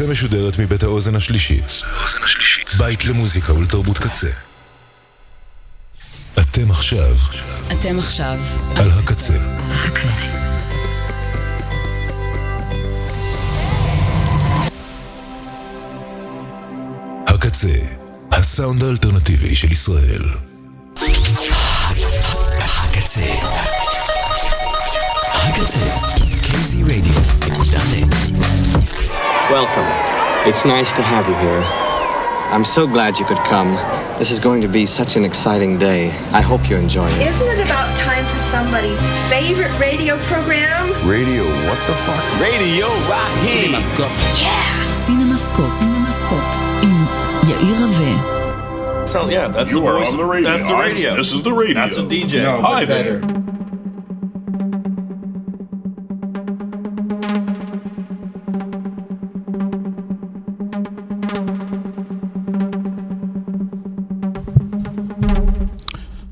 [0.00, 1.82] הקצה משודרת מבית האוזן השלישית.
[2.78, 4.26] בית למוזיקה ולתרבות קצה.
[6.40, 7.16] אתם עכשיו
[7.72, 8.38] אתם עכשיו
[8.76, 9.34] על הקצה.
[9.70, 10.08] הקצה.
[17.26, 17.68] הקצה,
[18.32, 20.22] הסאונד האלטרנטיבי של ישראל.
[22.84, 23.20] הקצה.
[25.34, 26.09] הקצה.
[26.49, 27.13] קייזי רדיו.
[27.51, 28.15] נקודה נט.
[29.51, 29.89] Welcome.
[30.49, 31.63] It's nice to have you here.
[32.53, 33.71] I'm so glad you could come.
[34.19, 36.01] This is going to be such an exciting day.
[36.39, 37.17] I hope you enjoy it.
[37.31, 40.83] Isn't it about time for somebody's favorite radio program?
[41.15, 42.23] Radio, what the fuck?
[42.39, 43.75] רדיו רהיט.
[45.05, 45.65] סינמסקופ.
[45.65, 46.43] סינמסקופ.
[46.83, 47.05] עם
[47.49, 48.13] יאיר רווה.
[49.07, 50.11] So yeah, that's You the are voice.
[50.13, 50.49] on the radio.
[50.49, 51.09] That's the I- radio.
[51.21, 51.75] this is the radio.
[51.81, 52.33] That's a DJ.
[52.41, 53.38] No, Hi there.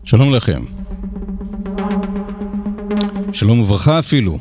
[0.09, 0.65] שלום לכם.
[3.33, 4.39] שלום וברכה אפילו.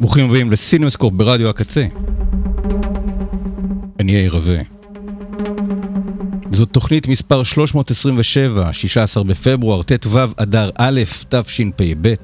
[0.00, 1.86] ברוכים הבאים לסינמסקופ ברדיו הקצה.
[4.00, 4.60] אני יאיר רווה.
[6.50, 12.14] זאת תוכנית מספר 327, 16 בפברואר, ט"ו אדר א', תשפ"ב.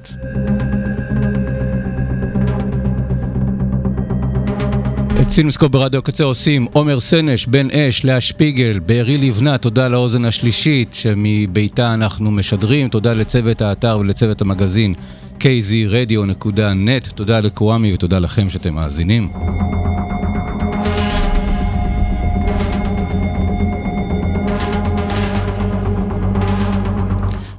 [5.21, 10.25] את סינמסקופ ברדיו הקצה עושים עומר סנש, בן אש, לאה שפיגל, בארי לבנת, תודה לאוזן
[10.25, 14.93] השלישית שמביתה אנחנו משדרים, תודה לצוות האתר ולצוות המגזין
[15.39, 19.29] kzradio.net, תודה לקוואמי ותודה לכם שאתם מאזינים.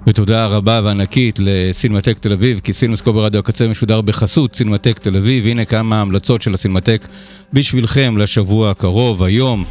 [0.08, 5.46] ותודה רבה וענקית לסינמטק תל אביב, כי סינמסקופ ברדיו הקצה משודר בחסות סינמטק תל אביב.
[5.46, 7.06] הנה כמה המלצות של הסינמטק
[7.52, 9.22] בשבילכם לשבוע הקרוב.
[9.22, 9.64] היום,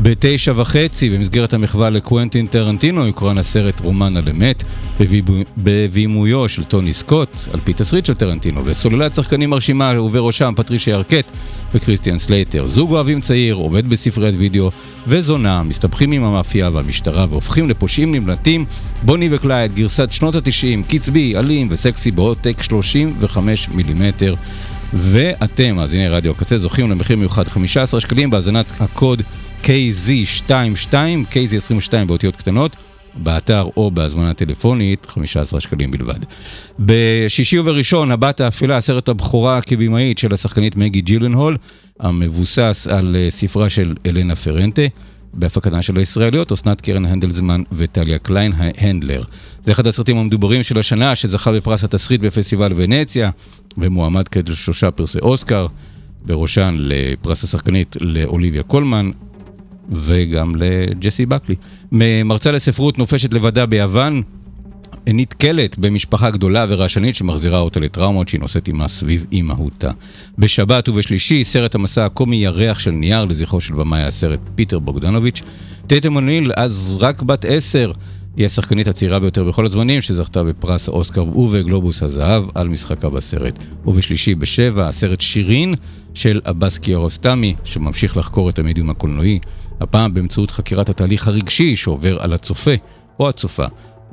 [0.00, 4.64] בתשע וחצי, במסגרת המחווה לקוונטין טרנטינו, יוקרן הסרט רומן על אמת,
[5.00, 10.96] בבימוי- בבימויו של טוני סקוט, על פי תסריט של טרנטינו, וסוללת שחקנים מרשימה ובראשם פטרישיה
[10.96, 11.24] ארקט
[11.74, 12.66] וכריסטיאן סלייטר.
[12.66, 14.70] זוג אוהבים צעיר, עובד בספריית וידאו,
[15.06, 18.64] וזונה, מסתבכים עם המאפיה והמשטרה והופכים לפושעים נמלטים.
[19.02, 24.34] בוני וקלייד, גרסת שנות התשעים, קצבי, אלים וסקסי בעותק 35 מילימטר.
[24.92, 29.22] ואתם, מאזיני רדיו הקצה, זוכים למחיר מיוחד 15 שקלים בהאזנת הקוד
[29.62, 30.92] KZ22,
[31.32, 32.76] KZ22 באותיות קטנות.
[33.14, 36.18] באתר או בהזמנה טלפונית, 15 שקלים בלבד.
[36.78, 41.56] בשישי ובראשון, הבת האפלה, סרט הבכורה כבימאית של השחקנית מגי ג'ילנהול,
[42.00, 44.82] המבוסס על אה, ספרה של אלנה פרנטה,
[45.34, 49.22] בהפקתן של הישראליות, אסנת קרן הנדלסמן וטליה קליינהנדלר.
[49.64, 53.30] זה אחד הסרטים המדוברים של השנה, שזכה בפרס התסריט בפסטיבל ונציה,
[53.78, 55.66] ומועמד כעת לשלושה פרסי אוסקר,
[56.26, 59.10] בראשן לפרס השחקנית לאוליביה קולמן,
[59.92, 61.54] וגם לג'סי בקלי.
[62.24, 64.22] מרצה לספרות נופשת לבדה ביוון,
[65.06, 69.90] נתקלת במשפחה גדולה ורעשנית שמחזירה אותה לטראומות שהיא נושאת עימה סביב אימהותה.
[70.38, 75.42] בשבת ובשלישי, סרט המסע הקומי ירח של נייר לזכרו של במאי הסרט פיטר בוגדנוביץ'.
[75.86, 77.92] טייטום אוניל, אז רק בת עשר,
[78.36, 83.58] היא השחקנית הצעירה ביותר בכל הזמנים, שזכתה בפרס האוסקר ובגלובוס הזהב על משחקה בסרט.
[83.86, 85.74] ובשלישי בשבע, הסרט שירין
[86.14, 89.38] של עבאס קיארוסטמי, שממשיך לחקור את המדיום הקולנועי,
[89.80, 92.74] הפעם באמצעות חקירת התהליך הרגשי שעובר על הצופה
[93.20, 93.64] או הצופה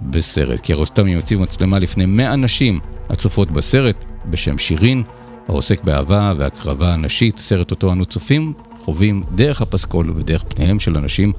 [0.02, 0.60] בסרט.
[0.60, 5.04] קיארוסטמי מציב מצלמה לפני 100 נשים הצופות בסרט בשם שירין,
[5.48, 11.34] העוסק באהבה והקרבה נשית, סרט אותו אנו צופים, חווים דרך הפסקול ודרך פניהם של אנשים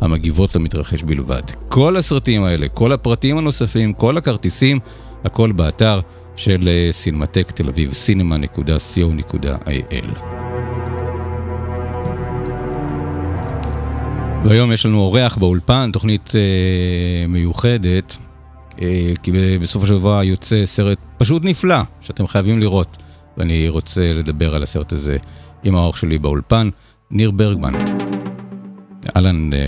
[0.00, 1.42] המגיבות למתרחש בלבד.
[1.68, 4.78] כל הסרטים האלה, כל הפרטים הנוספים, כל הכרטיסים,
[5.24, 6.00] הכל באתר
[6.36, 9.22] של אה, סינמטק תל אביב, cinema.co.il.
[14.44, 18.16] והיום יש לנו אורח באולפן, תוכנית אה, מיוחדת,
[18.82, 19.32] אה, כי
[19.86, 22.96] של דבר יוצא סרט פשוט נפלא, שאתם חייבים לראות.
[23.36, 25.16] ואני רוצה לדבר על הסרט הזה
[25.64, 26.68] עם האורח שלי באולפן,
[27.10, 27.72] ניר ברגמן.
[29.16, 29.58] אהלן, אה,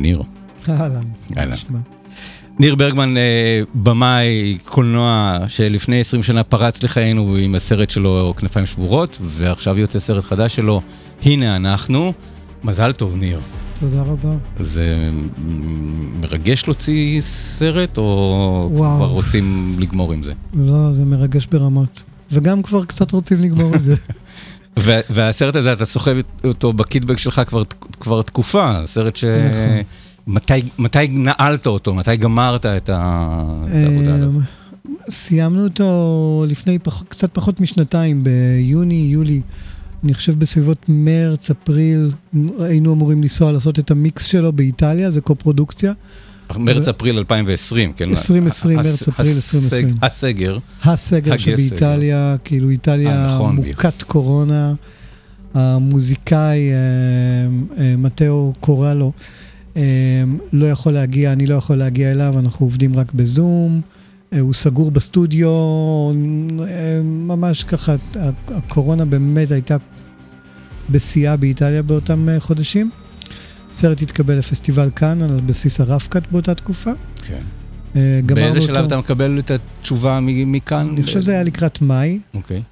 [0.00, 0.22] ניר.
[0.68, 1.02] אהלן.
[1.36, 1.56] אהלן.
[2.58, 9.18] ניר ברגמן, אה, במאי קולנוע שלפני 20 שנה פרץ לחיינו עם הסרט שלו כנפיים שבורות,
[9.20, 10.80] ועכשיו יוצא סרט חדש שלו,
[11.22, 12.12] הנה אנחנו.
[12.64, 13.40] מזל טוב, ניר.
[13.80, 14.34] תודה רבה.
[14.60, 15.08] זה
[16.20, 18.96] מרגש להוציא סרט, או וואו.
[18.96, 20.32] כבר רוצים לגמור עם זה?
[20.54, 22.02] לא, זה מרגש ברמות.
[22.32, 23.94] וגם כבר קצת רוצים לגמור את זה.
[25.10, 27.62] והסרט הזה, אתה סוחב אותו בקיטבג שלך כבר,
[28.00, 29.24] כבר תקופה, סרט ש...
[29.24, 29.82] נכון.
[30.26, 31.94] מתי, מתי נעלת אותו?
[31.94, 34.34] מתי גמרת את, העבודה הזאת?
[34.34, 34.40] אמ,
[35.10, 39.40] סיימנו אותו לפני פח, קצת פחות משנתיים, ביוני, יולי
[40.04, 42.10] אני חושב בסביבות מרץ, אפריל,
[42.58, 45.92] היינו אמורים לנסוע לעשות את המיקס שלו באיטליה, זה קו-פרודוקציה.
[46.58, 48.08] מרץ-אפריל 2020, כן?
[48.10, 49.88] 2020, הס- מרץ-אפריל הסג- 2020.
[50.02, 50.58] הסגר.
[50.82, 51.36] הסגר.
[51.36, 54.74] שבאיטליה, כאילו אה, איטליה נכון, מוכת קורונה.
[55.54, 56.76] המוזיקאי אה,
[57.84, 59.12] אה, מתאו קורלו
[59.76, 59.82] אה,
[60.52, 63.80] לא יכול להגיע, אני לא יכול להגיע אליו, אנחנו עובדים רק בזום.
[64.34, 67.94] אה, הוא סגור בסטודיו, אה, ממש ככה,
[68.48, 69.76] הקורונה באמת הייתה
[70.90, 72.90] בשיאה באיטליה באותם אה, חודשים.
[73.70, 76.90] הסרט התקבל לפסטיבל כאן על בסיס הרפקת באותה תקופה.
[77.28, 77.40] כן.
[78.26, 80.88] באיזה שלב אותו- אתה מקבל את התשובה מכאן?
[80.92, 82.62] אני חושב שזה היה לקראת מאי, אוקיי.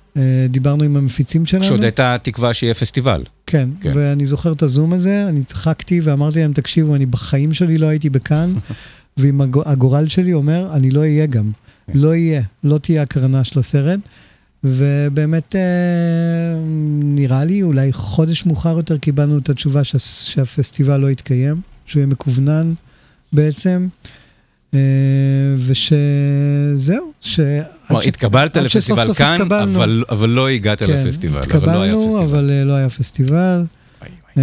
[0.49, 1.65] דיברנו עם המפיצים שלנו.
[1.65, 3.25] כשעוד הייתה תקווה שיהיה פסטיבל.
[3.47, 3.69] כן.
[3.81, 7.87] כן, ואני זוכר את הזום הזה, אני צחקתי ואמרתי להם, תקשיבו, אני בחיים שלי לא
[7.87, 8.53] הייתי בכאן,
[9.19, 11.51] הגו- הגורל שלי אומר, אני לא אהיה גם.
[11.87, 11.93] כן.
[11.99, 14.01] לא יהיה, לא תהיה הקרנה של הסרט.
[14.65, 15.61] ובאמת, אה,
[17.03, 22.07] נראה לי, אולי חודש מאוחר יותר קיבלנו את התשובה שה, שהפסטיבל לא יתקיים, שהוא יהיה
[22.07, 22.73] מקוונן
[23.33, 23.89] בעצם,
[24.75, 24.79] אה,
[25.59, 27.41] ושזהו, ש...
[27.89, 29.77] כלומר, ש- התקבלת לפסטיבל כאן, התקבלנו.
[29.79, 31.41] אבל- אבל לא הגעת כן, לפסטיבל.
[31.53, 32.23] אבל לא היה התקבלנו, פסטיבל.
[32.25, 33.35] אבל אה, לא היה פסטיבל.
[33.35, 33.63] וואי,
[34.01, 34.11] וואי.
[34.39, 34.43] אה,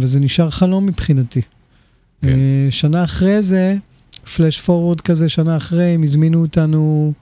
[0.00, 1.40] וזה נשאר חלום מבחינתי.
[2.24, 2.38] כן.
[2.38, 3.76] אה, שנה אחרי זה,
[4.36, 7.12] פלאש פורוורד כזה, שנה אחרי, הם הזמינו אותנו,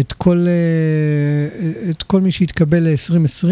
[0.00, 3.46] את כל, אה, את כל מי שהתקבל ל-2020,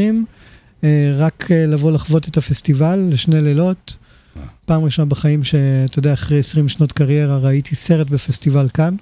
[0.85, 3.97] אה, רק אה, לבוא לחוות את הפסטיבל לשני לילות.
[4.37, 4.43] אה.
[4.65, 8.95] פעם ראשונה בחיים שאתה יודע, אחרי 20 שנות קריירה ראיתי סרט בפסטיבל כאן,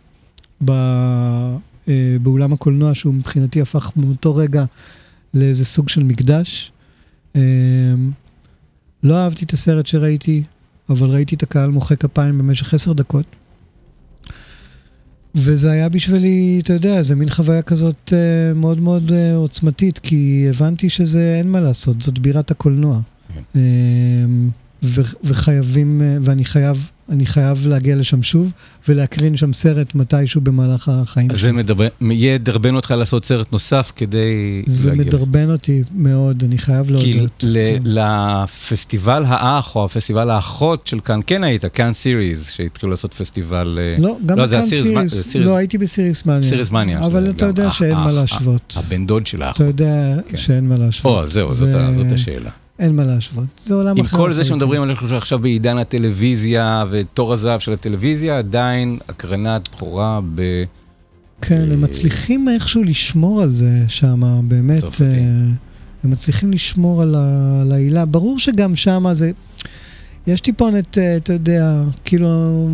[0.65, 0.71] ב,
[1.89, 4.65] אה, באולם הקולנוע, שהוא מבחינתי הפך מאותו רגע
[5.35, 6.73] לאיזה סוג של מקדש.
[7.37, 7.41] אה,
[9.03, 10.43] לא אהבתי את הסרט שראיתי,
[10.91, 13.25] אבל ראיתי את הקהל מוחא כפיים במשך עשר דקות.
[15.35, 20.47] וזה היה בשבילי, אתה יודע, זה מין חוויה כזאת אה, מאוד מאוד אה, עוצמתית, כי
[20.51, 23.01] הבנתי שזה, אין מה לעשות, זאת בירת הקולנוע.
[23.35, 23.41] כן.
[23.57, 23.61] אה,
[24.83, 28.53] ו- וחייבים, אה, ואני חייב, אני חייב להגיע לשם שוב,
[28.89, 31.39] ולהקרין שם סרט מתישהו במהלך החיים שלי.
[31.39, 35.05] זה מדרבן, יהיה דרבן אותך לעשות סרט נוסף כדי זה להגיע.
[35.05, 37.31] מדרבן אותי מאוד, אני חייב כי להודות.
[37.43, 37.83] ל- כן.
[37.85, 43.79] לפסטיבל האח או הפסטיבל האחות של כאן כן היית, כאן סיריז, שהתחילו לעשות פסטיבל...
[43.83, 46.43] אה, לא, גם לא, זה זה סיריס- לא הייתי בסיריס מניה.
[46.43, 47.07] סיריס מניה.
[47.07, 48.75] אבל אתה יודע שאין מה להשוות.
[48.77, 49.57] הבן דוד של האח.
[49.57, 50.37] אתה יודע כן.
[50.37, 51.19] שאין מה להשוות.
[51.19, 52.51] או, זהו, זה- זאת השאלה.
[52.81, 53.45] אין מה להשוות.
[53.65, 54.17] זה עולם עם אחר.
[54.17, 54.45] כל זה.
[54.45, 60.43] שמדברים עליך עכשיו בעידן הטלוויזיה ותור הזהב של הטלוויזיה, עדיין הקרנת בכורה ב...
[61.43, 64.85] כן, הם מצליחים איכשהו לשמור על זה שם, באמת.
[64.85, 64.89] אה,
[66.05, 67.15] הם מצליחים לשמור על
[67.63, 68.05] על העילה.
[68.05, 69.31] ברור שגם שם זה...
[70.27, 72.69] יש טיפונת, אה, אתה יודע, כאילו...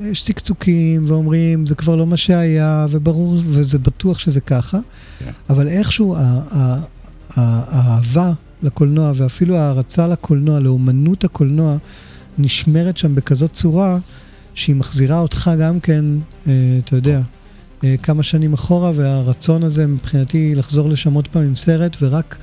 [0.00, 4.78] יש צקצוקים ואומרים, זה כבר לא מה שהיה, וברור, וזה בטוח שזה ככה,
[5.18, 5.30] כן.
[5.50, 6.16] אבל איכשהו
[7.30, 8.32] האהבה
[8.62, 11.76] לקולנוע, ואפילו ההערצה לקולנוע, לאומנות הקולנוע,
[12.38, 13.98] נשמרת שם בכזאת צורה,
[14.54, 16.04] שהיא מחזירה אותך גם כן,
[16.48, 16.52] אה,
[16.84, 17.20] אתה יודע,
[17.84, 22.36] אה, כמה שנים אחורה, והרצון הזה מבחינתי לחזור לשם עוד פעם עם סרט, ורק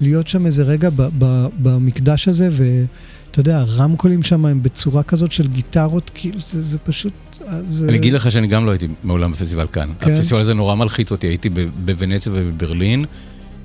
[0.00, 5.32] להיות שם איזה רגע ב- ב- במקדש הזה, ואתה יודע, הרמקולים שם הם בצורה כזאת
[5.32, 7.12] של גיטרות, כאילו זה, זה פשוט...
[7.48, 7.88] אה, זה...
[7.88, 9.92] אני אגיד לך שאני גם לא הייתי מעולם בפסטיבל כאן.
[10.00, 10.12] כן?
[10.12, 11.48] הפסטיבל הזה נורא מלחיץ אותי, הייתי
[11.84, 13.04] בוונציה ובברלין,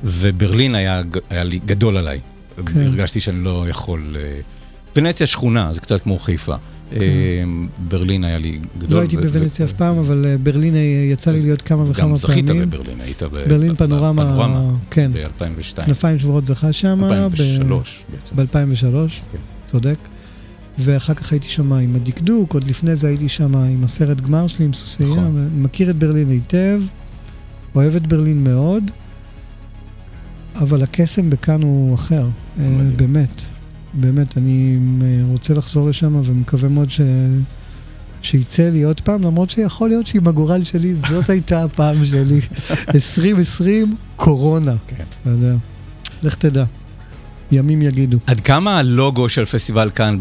[0.04, 2.20] וברלין היה היה לי גדול עליי.
[2.66, 2.82] כן.
[2.82, 4.18] הרגשתי שאני לא יכול...
[4.20, 4.40] אה,
[4.96, 6.56] ונציה שכונה, זה קצת כמו חיפה.
[6.94, 7.00] אה,
[7.88, 8.98] ברלין היה לי גדול.
[8.98, 10.74] לא הייתי בוונציה אף פעם, אבל אה, ברלין
[11.12, 12.70] יצא לי להיות כמה וכמה גם זכית פעמים.
[12.70, 15.86] בברלין, היית ב- ברלין פנורמה, בפנורמה כן, ב-2002.
[15.86, 17.04] כנפיים שבורות זכה שם.
[17.04, 18.36] 2003 בעצם.
[18.36, 19.38] ב-2003, כן.
[19.66, 19.98] צודק.
[20.80, 24.66] ואחר כך הייתי שם עם הדקדוק, עוד לפני זה הייתי שם עם הסרט גמר שלי,
[24.66, 25.50] עם סוסייה, נכון.
[25.56, 26.82] מכיר את ברלין היטב,
[27.76, 28.92] אוהב את ברלין מאוד,
[30.60, 32.28] אבל הקסם בכאן הוא אחר,
[32.60, 32.98] אה, מדהים.
[32.98, 33.42] באמת,
[33.94, 37.02] באמת, אני אה, רוצה לחזור לשם ומקווה מאוד ש...
[38.22, 42.40] שיצא לי עוד פעם, למרות שיכול להיות שעם הגורל שלי, זאת הייתה הפעם שלי.
[42.96, 45.04] 2020, קורונה, כן.
[46.24, 46.66] לך תדע,
[47.52, 48.18] ימים יגידו.
[48.28, 50.18] עד כמה הלוגו של פסטיבל כאן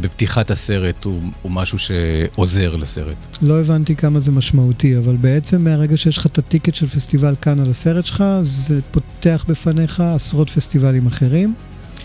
[0.00, 3.16] בפתיחת הסרט הוא הוא משהו שעוזר לסרט?
[3.42, 7.60] לא הבנתי כמה זה משמעותי, אבל בעצם מהרגע שיש לך את הטיקט של פסטיבל כאן
[7.60, 11.54] על הסרט שלך, זה פותח בפניך עשרות פסטיבלים אחרים.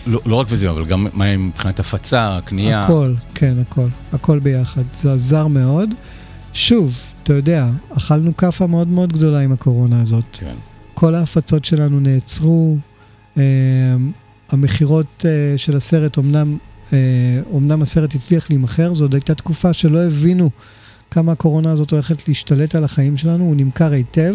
[0.06, 2.80] לא לא רק וזה, אבל גם מה מבחינת הפצה, קנייה.
[2.80, 4.82] הכל, כן, הכל, הכל ביחד.
[4.94, 5.90] זה עזר מאוד.
[6.52, 7.66] שוב, אתה יודע,
[7.96, 10.24] אכלנו כאפה מאוד מאוד גדולה עם הקורונה הזאת.
[10.32, 10.54] כן.
[10.94, 12.76] כל ההפצות שלנו נעצרו.
[13.38, 13.42] אה,
[14.50, 16.56] המכירות אה, של הסרט, אמנם,
[16.92, 16.98] אה,
[17.54, 20.50] אמנם הסרט הצליח להימכר, זו עוד הייתה תקופה שלא הבינו
[21.10, 24.34] כמה הקורונה הזאת הולכת להשתלט על החיים שלנו, הוא נמכר היטב,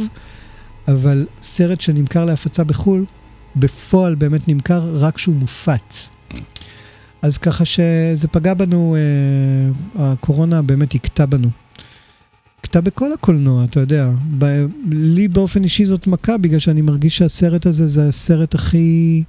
[0.88, 3.06] אבל סרט שנמכר להפצה בחו"ל
[3.56, 6.10] בפועל באמת נמכר רק כשהוא מופץ.
[7.22, 11.50] אז ככה שזה פגע בנו, אה, הקורונה באמת הכתה בנו.
[12.60, 14.10] הכתה בכל הקולנוע, אתה יודע.
[14.38, 19.24] ב- לי באופן אישי זאת מכה, בגלל שאני מרגיש שהסרט הזה זה הסרט הכי...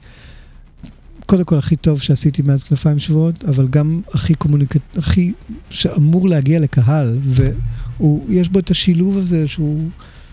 [1.27, 4.81] קודם כל הכי טוב שעשיתי מאז כנפיים שבועות, אבל גם הכי קומוניקט...
[4.97, 5.33] הכי...
[5.71, 9.89] שאמור להגיע לקהל, ויש בו את השילוב הזה שהוא,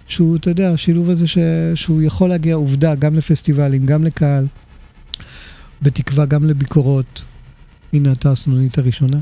[0.08, 1.38] שהוא אתה יודע, השילוב הזה ש...
[1.76, 4.46] שהוא יכול להגיע עובדה גם לפסטיבלים, גם לקהל,
[5.82, 7.24] בתקווה גם לביקורות.
[7.94, 9.20] הנה אתה הסנונית הראשונה.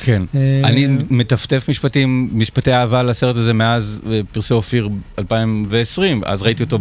[0.00, 0.22] כן.
[0.34, 6.62] אה, אני מטפטף משפטים, משפטי אהבה לסרט הזה מאז אה, פרסי אופיר 2020, אז ראיתי
[6.62, 6.78] אותו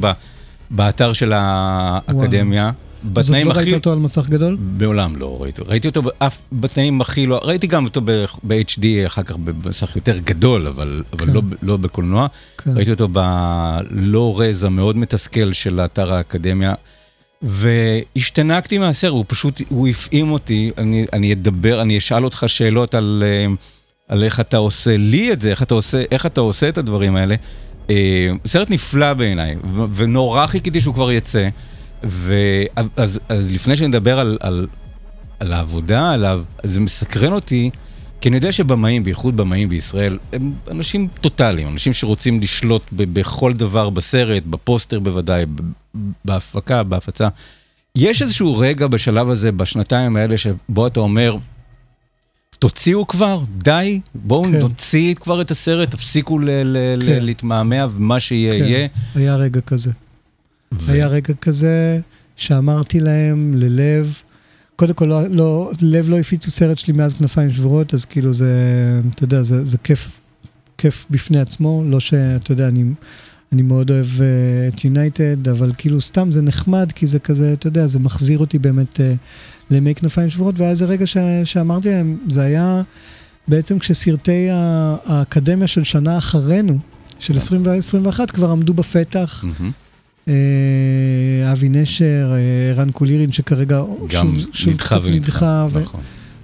[0.71, 2.67] באתר של האקדמיה.
[2.67, 3.63] אז עוד בתנאים לא הכי...
[3.63, 4.57] ראית אותו על מסך גדול?
[4.79, 8.01] מעולם לא ראיתי, ראיתי אותו באף, בתנאים הכי לא, ראיתי גם אותו
[8.43, 11.33] ב-HD אחר כך במסך יותר גדול, אבל, אבל כן.
[11.33, 12.27] לא, לא בקולנוע.
[12.57, 12.71] כן.
[12.75, 16.73] ראיתי אותו בלא רז המאוד מתסכל של אתר האקדמיה,
[17.41, 23.23] והשתנקתי מהסרט, הוא פשוט, הוא הפעים אותי, אני, אני אדבר, אני אשאל אותך שאלות על,
[23.25, 23.53] אה,
[24.07, 27.15] על איך אתה עושה לי את זה, איך אתה עושה, איך אתה עושה את הדברים
[27.15, 27.35] האלה.
[27.89, 29.55] אה, סרט נפלא בעיניי,
[29.93, 31.49] ונורא חיכיתי שהוא כבר יצא.
[32.03, 34.67] ואז אז לפני שנדבר על, על,
[35.39, 37.69] על העבודה עליו, זה מסקרן אותי,
[38.21, 43.53] כי אני יודע שבמאים, בייחוד במאים בישראל, הם אנשים טוטאליים, אנשים שרוצים לשלוט ב- בכל
[43.53, 45.45] דבר בסרט, בפוסטר בוודאי,
[46.25, 47.27] בהפקה, בהפצה.
[47.95, 51.37] יש איזשהו רגע בשלב הזה, בשנתיים האלה, שבו אתה אומר,
[52.59, 54.59] תוציאו כבר, די, בואו כן.
[54.59, 57.07] נוציא כבר את הסרט, תפסיקו ל- ל- כן.
[57.07, 58.87] ל- להתמהמה, ומה שיהיה כן, יהיה.
[59.15, 59.91] היה רגע כזה.
[60.71, 61.99] ו- היה רגע כזה
[62.35, 64.21] שאמרתי להם ללב,
[64.79, 68.53] קודם כל, לא, לא, לב לא הפיצו סרט שלי מאז כנפיים שבורות, אז כאילו זה,
[69.15, 70.19] אתה יודע, זה, זה כיף,
[70.77, 72.83] כיף בפני עצמו, לא שאתה יודע, אני,
[73.51, 77.67] אני מאוד אוהב uh, את יונייטד, אבל כאילו סתם זה נחמד, כי זה כזה, אתה
[77.67, 79.01] יודע, זה מחזיר אותי באמת uh,
[79.71, 82.81] לימי כנפיים שבורות, והיה איזה רגע ש, שאמרתי להם, זה היה
[83.47, 86.77] בעצם כשסרטי האקדמיה של שנה אחרינו,
[87.19, 89.43] של 2021, כבר עמדו בפתח.
[89.43, 89.71] מהמם.
[90.29, 96.01] אה, אבי נשר, אה, ערן קולירין, שכרגע שוב, שוב נדחה קצת נדחה ו- נכון.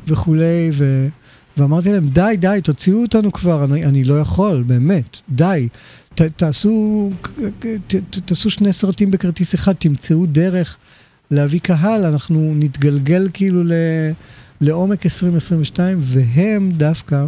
[0.07, 1.07] וכולי, ו...
[1.57, 5.67] ואמרתי להם, די, די, תוציאו אותנו כבר, אני, אני לא יכול, באמת, די.
[6.15, 7.09] ת, תעשו,
[7.59, 10.77] ת, ת, תעשו שני סרטים בכרטיס אחד, תמצאו דרך
[11.31, 13.71] להביא קהל, אנחנו נתגלגל כאילו ל,
[14.61, 17.25] לעומק 2022, והם דווקא,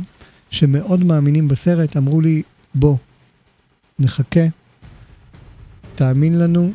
[0.49, 2.41] שמאוד מאמינים בסרט, אמרו לי,
[2.75, 2.95] בוא,
[3.99, 4.45] נחכה,
[5.97, 6.71] תאמין לנו,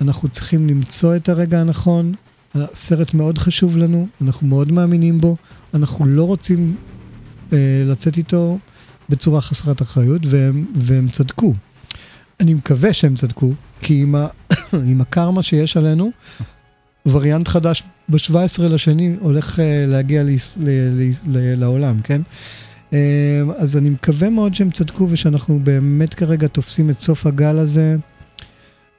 [0.00, 2.14] אנחנו צריכים למצוא את הרגע הנכון.
[2.54, 5.36] הסרט מאוד חשוב לנו, אנחנו מאוד מאמינים בו,
[5.74, 6.76] אנחנו לא רוצים
[7.52, 8.58] אה, לצאת איתו
[9.08, 11.54] בצורה חסרת אחריות, והם, והם צדקו.
[12.40, 14.26] אני מקווה שהם צדקו, כי עם, ה,
[14.90, 16.10] עם הקרמה שיש עלינו,
[17.06, 22.20] וריאנט חדש ב-17 לשני הולך אה, להגיע ליס, ל, ל, ל, לעולם, כן?
[22.92, 27.96] אה, אז אני מקווה מאוד שהם צדקו ושאנחנו באמת כרגע תופסים את סוף הגל הזה.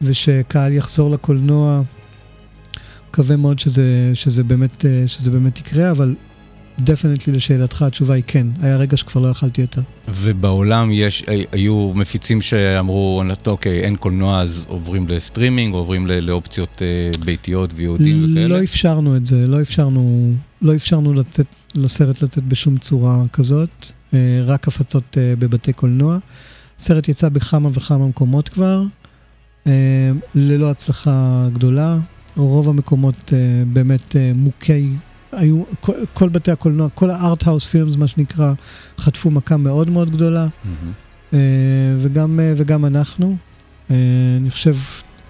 [0.06, 1.82] ושקהל יחזור לקולנוע.
[3.10, 6.16] מקווה מאוד שזה, שזה, באמת, אה, שזה באמת יקרה, אבל
[6.80, 8.48] definitely לשאלתך, התשובה היא כן.
[8.62, 9.82] היה רגע שכבר לא יכלתי יותר.
[10.08, 17.70] ובעולם יש, היו מפיצים שאמרו, אוקיי, אין קולנוע אז עוברים לסטרימינג, עוברים לאופציות אה, ביתיות
[17.76, 18.48] ו VOD ים וכאלה.
[18.48, 24.20] לא אפשרנו את זה, לא אפשרנו, לא אפשרנו לצאת, לסרט לצאת בשום צורה כזאת, אה,
[24.46, 26.18] רק הפצות אה, בבתי קולנוע.
[26.80, 29.05] הסרט יצא בכמה וכמה מקומות כבר, אה,
[30.36, 31.98] ללא הצלחה גדולה.
[32.38, 34.90] רוב המקומות אה, באמת אה, מוכי,
[35.32, 38.54] היו, כל, כל בתי הקולנוע, כל הארט-האוס פילמס, מה שנקרא,
[39.00, 40.48] חטפו מכה מאוד מאוד גדולה.
[41.34, 41.40] אה,
[42.00, 43.36] וגם, אה, וגם אנחנו.
[43.92, 43.96] אה,
[44.38, 44.76] אני חושב,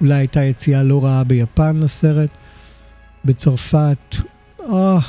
[0.02, 2.30] אולי הייתה יציאה לא רעה ביפן לסרט,
[3.26, 4.16] בצרפת.
[4.60, 5.00] אה,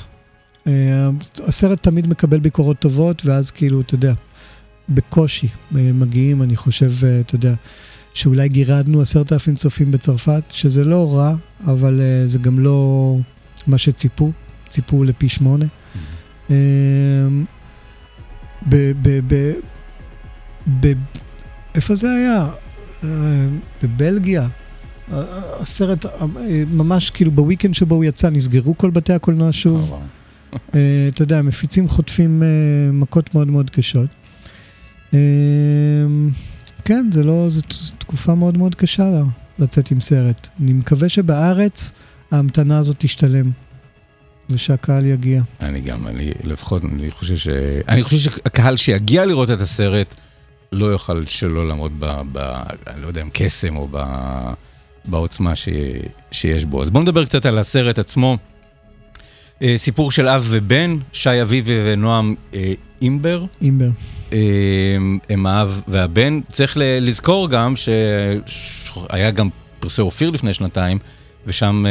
[0.67, 1.11] אה,
[1.47, 4.13] הסרט תמיד מקבל ביקורות טובות, ואז כאילו, אתה יודע,
[4.89, 7.55] בקושי אה, מגיעים, אני חושב, אה, אתה יודע,
[8.17, 11.35] שאולי גירדנו עשרת אלפים צופים בצרפת, שזה לא רע,
[11.67, 13.19] אבל אה, זה גם לא
[13.67, 14.33] מה שציפו,
[14.69, 15.65] ציפו לפי שמונה.
[16.51, 16.57] אה,
[18.69, 19.53] ב- ב- ב-
[20.81, 20.93] ב...
[21.75, 22.49] איפה זה היה?
[23.05, 23.09] אה,
[23.83, 24.49] בבלגיה.
[25.61, 26.11] הסרט אה,
[26.71, 29.93] ממש כאילו בוויקנד שבו הוא יצא נסגרו כל בתי הקולנוע שוב.
[30.75, 32.49] אה, אתה יודע, מפיצים חוטפים אה,
[32.93, 34.09] מכות מאוד מאוד קשות.
[35.15, 35.19] אה,
[36.87, 37.63] כן, זה לא, זו
[37.99, 39.23] תקופה מאוד מאוד קשה לה,
[39.59, 40.49] לצאת עם סרט.
[40.61, 41.93] אני מקווה שבארץ
[42.31, 43.51] ההמתנה הזאת תשתלם,
[44.51, 45.43] ושהקהל יגיע.
[45.61, 47.49] אני גם, אני לפחות, אני חושב ש...
[47.89, 50.15] אני חושב שהקהל שיגיע לראות את הסרט,
[50.73, 52.21] לא יוכל שלא לעמוד ב...
[52.33, 52.39] ב
[52.87, 53.99] אני לא יודע אם קסם או ב...
[55.05, 55.69] בעוצמה ש,
[56.33, 56.83] שיש בו.
[56.83, 58.37] אז בואו נדבר קצת על הסרט עצמו.
[59.63, 62.73] אה, סיפור של אב ובן, שי אביבי ונועם אה,
[63.03, 63.45] אימבר.
[63.63, 63.89] אימבר.
[64.33, 64.39] אה,
[65.29, 66.41] הם האב והבן.
[66.53, 69.49] צריך לזכור גם שהיה גם
[69.81, 70.99] פרסי אופיר לפני שנתיים,
[71.47, 71.85] ושם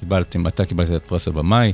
[0.00, 1.72] קיבלתם, אתה קיבלת את פרס הבמאי,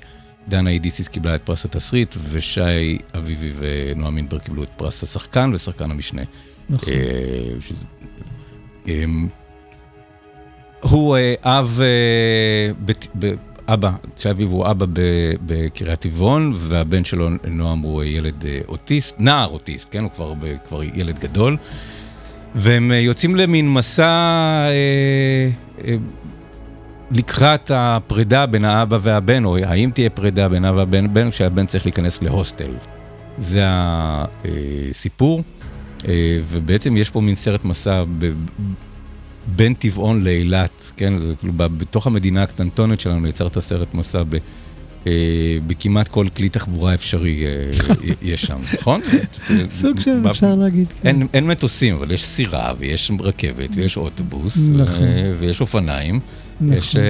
[0.49, 5.91] דנה אידיסיס קיבלה את פרס התסריט, ושי אביבי ונועם אינבר קיבלו את פרס השחקן ושחקן
[5.91, 6.23] המשנה.
[6.69, 6.93] נכון.
[10.81, 11.81] הוא אב,
[13.69, 15.01] אבא, שי אביב הוא אבא ב-
[15.47, 20.03] בקריית טבעון, והבן שלו, נועם, הוא ילד אה, אוטיסט, נער אוטיסט, כן?
[20.03, 21.57] הוא כבר, ב- כבר ילד גדול.
[22.55, 24.69] והם אה, יוצאים למין מסע אה,
[25.85, 25.95] אה,
[27.11, 32.23] לקראת הפרידה בין האבא והבן, או האם תהיה פרידה בין אבא והבן, כשהבן צריך להיכנס
[32.23, 32.71] להוסטל.
[33.39, 35.43] זה הסיפור.
[36.09, 36.13] אה,
[36.47, 38.33] ובעצם יש פה מין סרט מסע ב-
[39.47, 41.19] בין טבעון לאילת, כן?
[41.19, 44.37] זה כאילו בתוך המדינה הקטנטונת שלנו יצרת סרט מסע ב...
[45.07, 49.01] אה, בכמעט כל כלי תחבורה אפשרי אה, יש שם, נכון?
[49.69, 50.87] סוג של, אפשר להגיד.
[51.03, 51.17] כן.
[51.35, 55.03] אין, מטוסים, אבל יש סירה, ויש רכבת, ויש אוטובוס, נכון.
[55.39, 56.21] ויש אופניים.
[56.61, 56.79] נכון.
[56.79, 57.03] יש אה,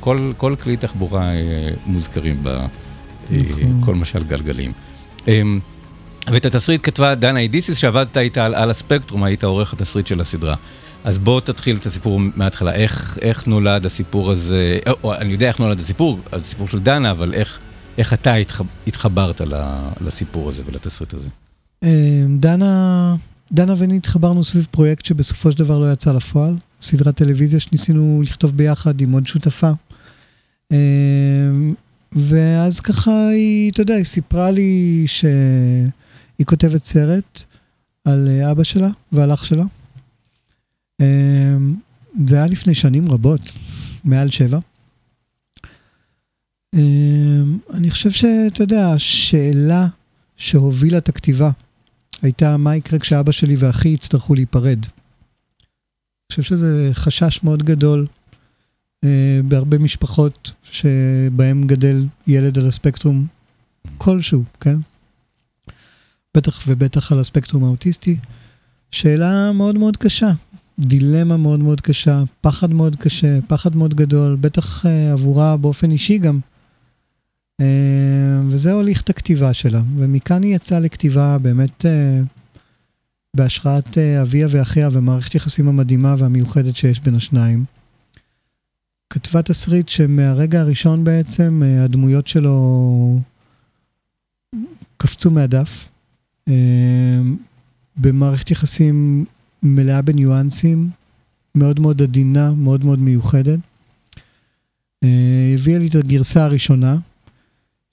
[0.00, 1.30] כל, כל כלי תחבורה
[1.86, 2.48] מוזכרים ב...
[2.48, 2.66] אה,
[3.80, 3.98] נכון.
[3.98, 4.72] מה שעל גלגלים.
[5.28, 5.60] אמ,
[6.32, 10.54] ואת התסריט כתבה דנה אידיסיס, שעבדת איתה על הספקטרום, היית עורך התסריט של הסדרה.
[11.06, 12.74] אז בוא תתחיל את הסיפור מההתחלה.
[12.74, 17.10] איך, איך נולד הסיפור הזה, או, או, אני יודע איך נולד הסיפור, הסיפור של דנה,
[17.10, 17.60] אבל איך,
[17.98, 19.40] איך אתה התח, התחברת
[20.00, 21.28] לסיפור הזה ולתסריט הזה?
[21.84, 23.16] אה, דנה,
[23.52, 28.56] דנה ואני התחברנו סביב פרויקט שבסופו של דבר לא יצא לפועל, סדרת טלוויזיה שניסינו לכתוב
[28.56, 29.70] ביחד עם עוד שותפה.
[30.72, 30.76] אה,
[32.12, 37.44] ואז ככה היא, אתה יודע, היא סיפרה לי שהיא כותבת סרט
[38.04, 39.64] על אה, אבא שלה ועל אח שלה.
[41.00, 41.56] אה,
[42.26, 43.40] זה היה לפני שנים רבות,
[44.04, 44.58] מעל שבע.
[46.74, 47.42] אה,
[47.74, 49.86] אני חושב שאתה יודע, השאלה
[50.36, 51.50] שהובילה את הכתיבה
[52.22, 54.78] הייתה מה יקרה כשאבא שלי ואחי יצטרכו להיפרד.
[54.84, 58.06] אני חושב שזה חשש מאוד גדול
[59.04, 63.26] אה, בהרבה משפחות שבהם גדל ילד על הספקטרום
[63.98, 64.76] כלשהו, כן?
[66.36, 68.16] בטח ובטח על הספקטרום האוטיסטי.
[68.90, 70.30] שאלה מאוד מאוד קשה,
[70.78, 76.18] דילמה מאוד מאוד קשה, פחד מאוד קשה, פחד מאוד גדול, בטח אה, עבורה באופן אישי
[76.18, 76.38] גם.
[77.60, 82.20] אה, וזה הוליך את הכתיבה שלה, ומכאן היא יצאה לכתיבה באמת אה,
[83.36, 87.64] בהשראת אה, אביה ואחיה ומערכת יחסים המדהימה והמיוחדת שיש בין השניים.
[89.10, 93.20] כתבה תסריט שמהרגע הראשון בעצם אה, הדמויות שלו
[94.96, 95.88] קפצו מהדף.
[96.48, 97.20] אה,
[97.96, 99.24] במערכת יחסים
[99.62, 100.90] מלאה בניואנסים,
[101.54, 103.58] מאוד מאוד עדינה, מאוד מאוד מיוחדת.
[105.04, 106.96] אה, הביאה לי את הגרסה הראשונה,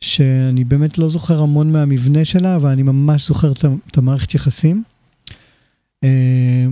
[0.02, 3.52] שאני באמת לא זוכר המון מהמבנה שלה, אבל אני ממש זוכר
[3.91, 4.84] את המערכת יחסים.
[6.04, 6.65] אה,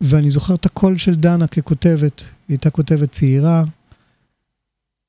[0.00, 3.64] ואני זוכר את הקול של דנה ככותבת, היא הייתה כותבת צעירה,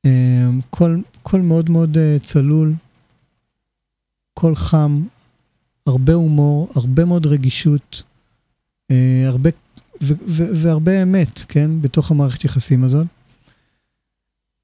[0.06, 2.74] אה, קול, קול מאוד מאוד צלול,
[4.34, 5.04] קול חם,
[5.86, 8.04] הרבה הומור, הרבה מאוד רגישות,
[9.28, 9.50] הרבה,
[10.02, 13.08] ו, ו, והרבה אמת, כן, בתוך המערכת יחסים הזאת.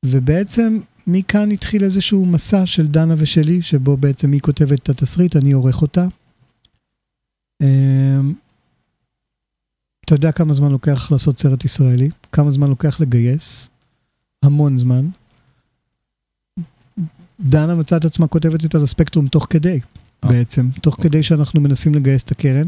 [0.06, 5.52] ובעצם מכאן התחיל איזשהו מסע של דנה ושלי, שבו בעצם היא כותבת את התסריט, אני
[5.52, 6.08] עורך אותה.
[7.62, 8.20] אה,
[10.06, 12.10] אתה יודע כמה זמן לוקח לעשות סרט ישראלי?
[12.32, 13.70] כמה זמן לוקח לגייס?
[14.44, 15.08] המון זמן.
[17.40, 19.80] דנה מצאה את עצמה כותבת את הספקטרום תוך כדי,
[20.24, 20.30] אה.
[20.30, 22.68] בעצם, תוך כדי שאנחנו מנסים לגייס את הקרן.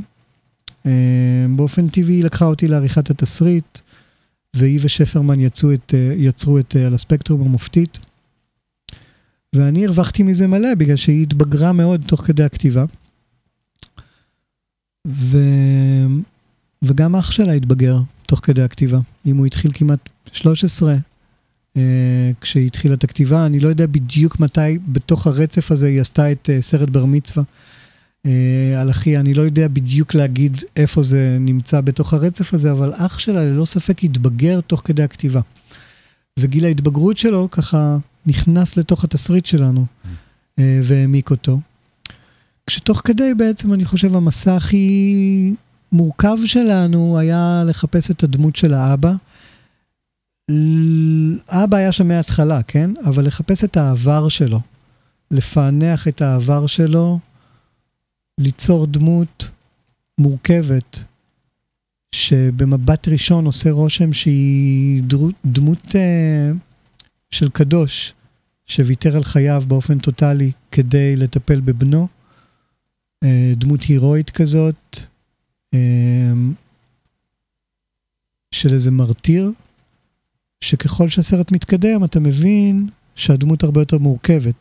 [0.87, 3.79] אה, באופן טבעי היא לקחה אותי לעריכת התסריט,
[4.53, 7.99] והיא ושפרמן יצאו את, אה, יצרו את אה, על הספקטרום המופתית.
[9.53, 12.85] ואני הרווחתי מזה מלא, בגלל שהיא התבגרה מאוד תוך כדי הכתיבה.
[15.07, 15.37] ו...
[16.81, 18.99] וגם אח שלה התבגר תוך כדי הכתיבה.
[19.25, 20.95] אם הוא התחיל כמעט 13,
[21.77, 26.31] אה, כשהיא התחילה את הכתיבה, אני לא יודע בדיוק מתי בתוך הרצף הזה היא עשתה
[26.31, 27.43] את אה, סרט בר מצווה
[28.77, 33.19] על אחי, אני לא יודע בדיוק להגיד איפה זה נמצא בתוך הרצף הזה, אבל אח
[33.19, 35.41] שלה ללא ספק התבגר תוך כדי הכתיבה.
[36.39, 39.85] וגיל ההתבגרות שלו ככה נכנס לתוך התסריט שלנו
[40.59, 41.59] אה, והעמיק אותו.
[42.67, 45.53] כשתוך כדי בעצם אני חושב המסע הכי
[45.91, 49.13] מורכב שלנו היה לחפש את הדמות של האבא.
[51.47, 52.91] האבא היה שם מההתחלה, כן?
[53.05, 54.59] אבל לחפש את העבר שלו.
[55.31, 57.19] לפענח את העבר שלו,
[58.37, 59.51] ליצור דמות
[60.17, 61.03] מורכבת,
[62.15, 65.03] שבמבט ראשון עושה רושם שהיא
[65.45, 66.51] דמות אה,
[67.31, 68.13] של קדוש,
[68.65, 72.07] שוויתר על חייו באופן טוטאלי כדי לטפל בבנו.
[73.23, 74.97] אה, דמות הירואית כזאת,
[75.73, 76.33] אה,
[78.51, 79.51] של איזה מרטיר,
[80.61, 84.55] שככל שהסרט מתקדם אתה מבין שהדמות הרבה יותר מורכבת,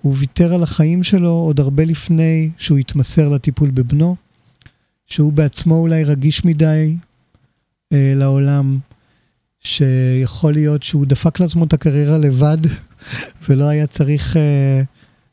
[0.00, 4.16] ושהוא ויתר על החיים שלו עוד הרבה לפני שהוא התמסר לטיפול בבנו,
[5.06, 6.96] שהוא בעצמו אולי רגיש מדי
[7.92, 8.78] אה, לעולם,
[9.60, 12.58] שיכול להיות שהוא דפק לעצמו את הקריירה לבד,
[13.48, 14.82] ולא היה צריך אה,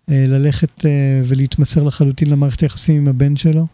[0.09, 3.67] אה, ללכת אה, ולהתמסר לחלוטין למערכת היחסים עם הבן שלו.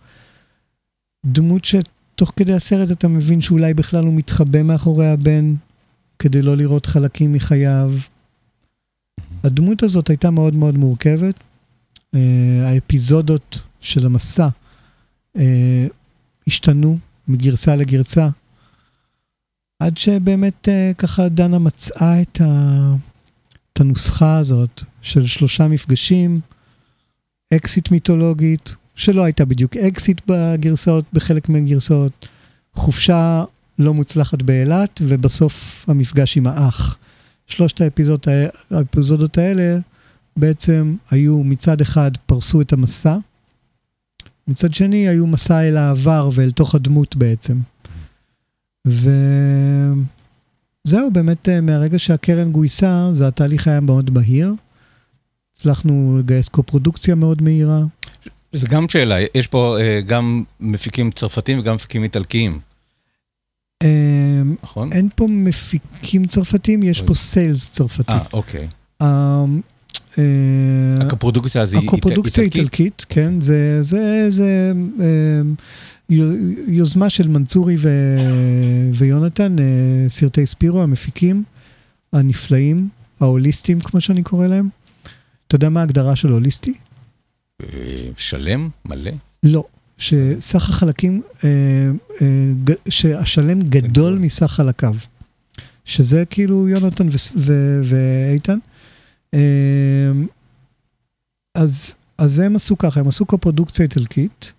[1.26, 5.54] דמות שתוך כדי הסרט אתה מבין שאולי בכלל הוא מתחבא מאחורי הבן,
[6.20, 7.94] כדי לא לראות חלקים מחייו.
[9.44, 11.36] הדמות הזאת הייתה מאוד מאוד מורכבת.
[12.16, 12.18] Uh,
[12.66, 14.48] האפיזודות של המסע
[15.38, 15.40] uh,
[16.48, 18.30] השתנו מגרסה לגרסה,
[19.80, 22.96] עד שבאמת uh, ככה דנה מצאה את, ה...
[23.74, 26.40] את הנוסחה הזאת של שלושה מפגשים,
[27.54, 32.28] אקסיט מיתולוגית, שלא הייתה בדיוק אקסיט בגרסאות, בחלק מהגרסאות,
[32.74, 33.44] חופשה
[33.80, 36.98] לא מוצלחת באילת, ובסוף המפגש עם האח.
[37.48, 38.28] שלושת האפיזודות,
[38.72, 39.80] האפיזודות האלה
[40.38, 43.18] בעצם היו מצד אחד פרסו את המסע,
[44.48, 47.60] מצד שני היו מסע אל העבר ואל תוך הדמות בעצם.
[48.88, 50.02] וזהו,
[51.12, 54.54] באמת אה, מהרגע שהקרן גויסה, זה התהליך היה מאוד בהיר.
[55.56, 57.82] הצלחנו לגייס קו-פרודוקציה מאוד מהירה.
[58.52, 62.60] זה גם שאלה, יש פה uh, גם מפיקים צרפתים וגם מפיקים איטלקיים.
[64.64, 64.94] נכון?
[64.94, 68.12] אין פה מפיקים צרפתים, יש פה סיילס צרפתי.
[68.12, 68.68] אה, אוקיי.
[71.02, 74.72] הקופרודוקציה הזו היא הקופרודוקציה איטלקית, כן, זה, זה, זה
[76.68, 77.90] יוזמה של מנצורי ו,
[78.94, 79.56] ויונתן,
[80.08, 81.44] סרטי ספירו, המפיקים
[82.14, 84.70] הנפלאים, ההוליסטים, כמו שאני קורא להם.
[85.48, 86.74] אתה יודע מה ההגדרה של הוליסטי?
[88.18, 88.70] שלם?
[88.86, 89.12] מלא?
[89.44, 89.64] לא.
[89.98, 91.50] שסך החלקים, אה,
[92.22, 94.96] אה, שהשלם גדול מסך חלקיו.
[95.86, 97.08] שזה כאילו יונתן
[97.84, 98.58] ואיתן.
[99.34, 100.12] אה,
[101.56, 104.54] אז, אז הם עשו ככה, הם עשו קופרודוקציה איטלקית,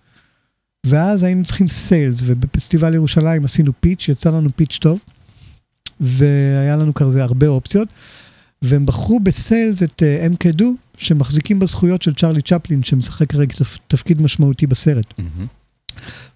[0.85, 4.99] ואז היינו צריכים סיילס, ובפסטיבל ירושלים עשינו פיץ', יצא לנו פיץ' טוב,
[5.99, 7.87] והיה לנו כזה הרבה אופציות,
[8.61, 13.53] והם בחרו בסיילס את אם קדו, שמחזיקים בזכויות של צ'רלי צ'פלין, שמשחק כרגע
[13.87, 15.13] תפקיד משמעותי בסרט.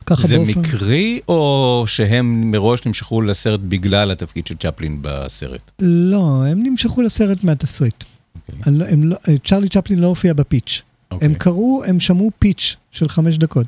[0.06, 0.60] ככה זה באופן...
[0.60, 5.72] מקרי, או שהם מראש נמשכו לסרט בגלל התפקיד של צ'פלין בסרט?
[5.82, 8.04] לא, הם נמשכו לסרט מהתסריט.
[8.04, 8.52] Okay.
[8.52, 8.74] אוקיי.
[8.74, 10.82] לא, הם לא, צ'רלי צ'פלין לא הופיע בפיץ'.
[10.82, 11.16] Okay.
[11.16, 11.36] הם אוקיי.
[11.36, 13.68] קראו, הם שמעו פיץ' של חמש דקות.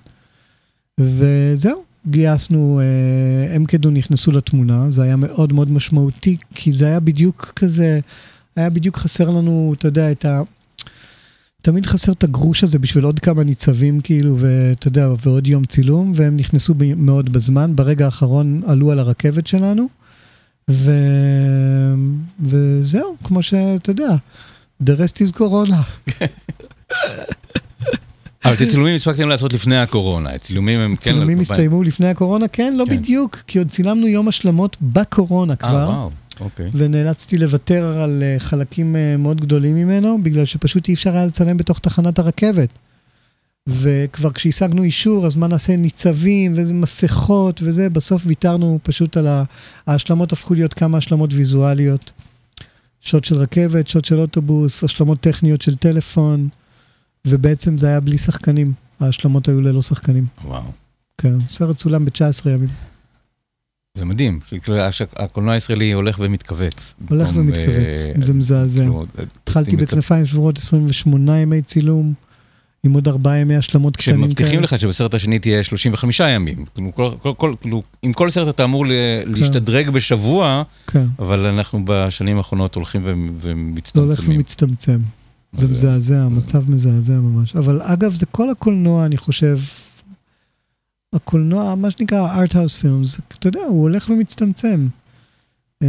[1.00, 2.82] וזהו, גייסנו,
[3.56, 8.00] הם כדו נכנסו לתמונה, זה היה מאוד מאוד משמעותי, כי זה היה בדיוק כזה,
[8.56, 10.42] היה בדיוק חסר לנו, אתה יודע, את ה...
[11.62, 16.12] תמיד חסר את הגרוש הזה בשביל עוד כמה ניצבים כאילו, ואתה יודע, ועוד יום צילום,
[16.16, 19.88] והם נכנסו מאוד בזמן, ברגע האחרון עלו על הרכבת שלנו,
[20.72, 20.92] ו...
[22.40, 24.16] וזהו, כמו שאתה יודע,
[24.84, 25.84] the rest is corona.
[28.46, 31.12] אבל את הצילומים הספקתם לעשות לפני הקורונה, הצילומים הם כן...
[31.12, 32.48] הצילומים הסתיימו לפני הקורונה?
[32.48, 32.96] כן, לא כן.
[32.98, 36.08] בדיוק, כי עוד צילמנו יום השלמות בקורונה כבר.
[36.40, 36.50] וואו.
[36.50, 36.70] אוקיי.
[36.74, 41.58] ונאלצתי לוותר על אה, חלקים אה, מאוד גדולים ממנו, בגלל שפשוט אי אפשר היה לצלם
[41.58, 42.70] בתוך תחנת הרכבת.
[43.68, 49.44] וכבר כשהשגנו אישור, אז מה נעשה ניצבים ואיזה מסכות וזה, בסוף ויתרנו פשוט על ה...
[49.88, 52.12] ההשלמות הפכו להיות כמה השלמות ויזואליות.
[53.02, 56.50] שוט של רכבת, שוט של אוטובוס, השלמות טכניות של טלפון,
[57.28, 58.74] ובעצם זה היה בלי שחקנים.
[59.00, 60.26] ההשלמות היו ללא שחקנים.
[60.46, 60.64] וואו.
[61.18, 62.70] כן, סרט צולם ב-19 ימים.
[63.98, 64.40] זה מדהים,
[64.92, 66.94] שהקולנוע הישראלי הולך ומתכווץ.
[67.10, 68.82] הולך ומתכווץ, אה, זה מזעזע.
[68.82, 69.06] כאילו,
[69.44, 72.14] התחלתי בכנפיים שבורות 28 ימי צילום,
[72.84, 74.28] עם עוד ארבעה ימי השלמות קטנים כאלה.
[74.28, 76.66] כשמבטיחים לך שבסרט השני תהיה 35 ימים.
[76.74, 78.92] כאילו, עם כל סרט אתה אמור כן.
[79.32, 81.06] להשתדרג בשבוע, כן.
[81.20, 83.02] אבל אנחנו בשנים האחרונות הולכים
[83.42, 84.06] ומצטמצמים.
[84.06, 85.00] הולך ומצטמצם.
[85.54, 87.56] זה מזעזע, המצב מזעזע ממש.
[87.56, 89.58] אבל אגב, זה כל הקולנוע, אני חושב,
[91.14, 94.88] הקולנוע, מה שנקרא house films, אתה יודע, הוא הולך ומצטמצם.
[95.84, 95.88] Uh,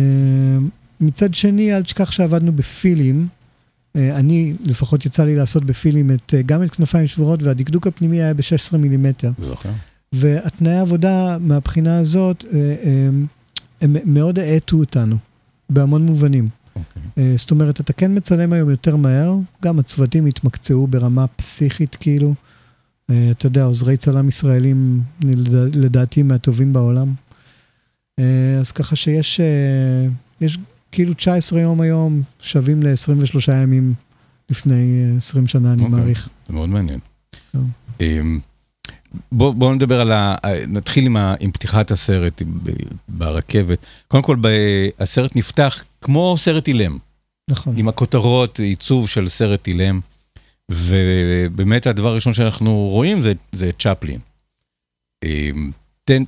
[1.00, 3.28] מצד שני, אל תשכח שעבדנו בפילים.
[3.28, 8.22] Uh, אני, לפחות יצא לי לעשות בפילים את, uh, גם את כנפיים שבורות, והדקדוק הפנימי
[8.22, 9.30] היה ב-16 מילימטר.
[10.12, 12.54] והתנאי העבודה מהבחינה הזאת, um,
[13.80, 15.16] הם מאוד האטו אותנו,
[15.70, 16.48] בהמון מובנים.
[16.76, 16.78] Okay.
[17.16, 17.38] אוקיי.
[17.38, 22.34] זאת אומרת, אתה כן מצלם היום יותר מהר, גם הצוותים התמקצעו ברמה פסיכית, כאילו.
[23.10, 27.14] אה, אתה יודע, עוזרי צלם ישראלים, לד- לדעתי, מהטובים בעולם.
[28.18, 28.24] אה,
[28.60, 30.06] אז ככה שיש אה,
[30.40, 30.58] יש
[30.92, 33.94] כאילו 19 יום היום שווים ל-23 ימים
[34.50, 34.74] לפני
[35.12, 35.98] אה, 20 שנה, אני אוקיי.
[35.98, 36.28] מעריך.
[36.46, 36.98] זה מאוד מעניין.
[37.52, 37.62] טוב.
[38.00, 38.38] אמ,
[39.32, 40.36] בוא, בוא נדבר על ה...
[40.68, 41.34] נתחיל עם, ה...
[41.40, 42.70] עם פתיחת הסרט ב-
[43.08, 43.78] ברכבת.
[44.08, 44.48] קודם כל, ב...
[45.00, 46.98] הסרט נפתח כמו סרט אילם,
[47.50, 47.74] נכון.
[47.78, 50.00] עם הכותרות, עיצוב של סרט אילם,
[50.70, 54.20] ובאמת הדבר הראשון שאנחנו רואים זה, זה צ'פלין.
[55.24, 55.70] אמ,
[56.04, 56.22] תן,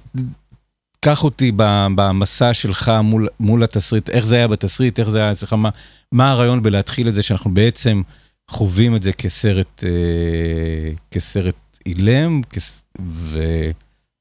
[1.01, 1.53] קח אותי
[1.95, 5.71] במסע שלך מול, מול התסריט, איך זה היה בתסריט, איך זה היה אצלך, מה,
[6.13, 8.03] מה הרעיון בלהתחיל את זה שאנחנו בעצם
[8.51, 13.39] חווים את זה כסרט, אה, כסרט אילם, כס, ו,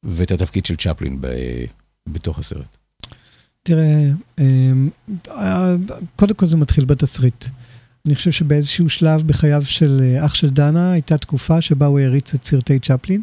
[0.03, 1.27] ואת התפקיד של צ'פלין ב,
[2.07, 2.77] בתוך הסרט.
[3.63, 4.89] תראה, אמ,
[6.15, 7.49] קודם כל זה מתחיל בתסריית.
[8.07, 12.33] אני חושב שבאיזשהו שלב בחייו של אה, אח של דנה הייתה תקופה שבה הוא הריץ
[12.33, 13.21] את סרטי צ'פלין,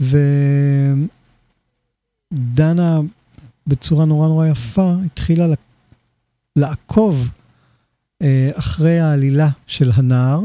[0.00, 1.06] ודנה
[3.66, 5.46] בצורה נורא נורא יפה התחילה
[6.56, 7.28] לעקוב
[8.22, 10.40] אה, אחרי העלילה של הנער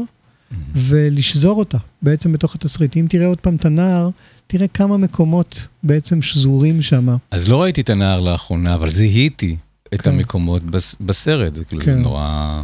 [0.74, 2.96] ולשזור אותה בעצם בתוך התסריט.
[2.96, 4.10] אם תראה עוד פעם את הנער,
[4.46, 7.16] תראה כמה מקומות בעצם שזורים שם.
[7.30, 9.56] אז לא ראיתי את הנער לאחרונה, אבל זיהיתי
[9.94, 10.10] את כן.
[10.10, 12.00] המקומות בס, בסרט, זה כאילו, זה כן.
[12.00, 12.62] נורא...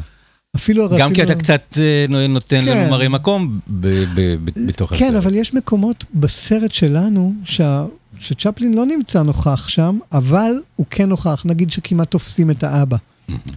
[0.58, 2.78] אפילו גם רצינו- כי אתה קצת אה, נותן כן.
[2.78, 4.04] לנו מראה מקום ב, ב,
[4.44, 5.08] ב, בתוך הסרט.
[5.08, 7.84] כן, אבל יש מקומות בסרט שלנו שה...
[8.20, 11.42] שצ'פלין לא נמצא נוכח שם, אבל הוא כן נוכח.
[11.44, 12.96] נגיד שכמעט תופסים את האבא,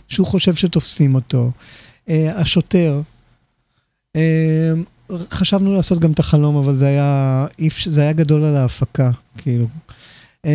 [0.08, 1.52] שהוא חושב שתופסים אותו.
[2.10, 3.02] אה, השוטר.
[4.16, 4.74] אה,
[5.32, 7.46] חשבנו לעשות גם את החלום, אבל זה היה,
[7.86, 9.68] זה היה גדול על ההפקה, כאילו.
[10.46, 10.52] אה,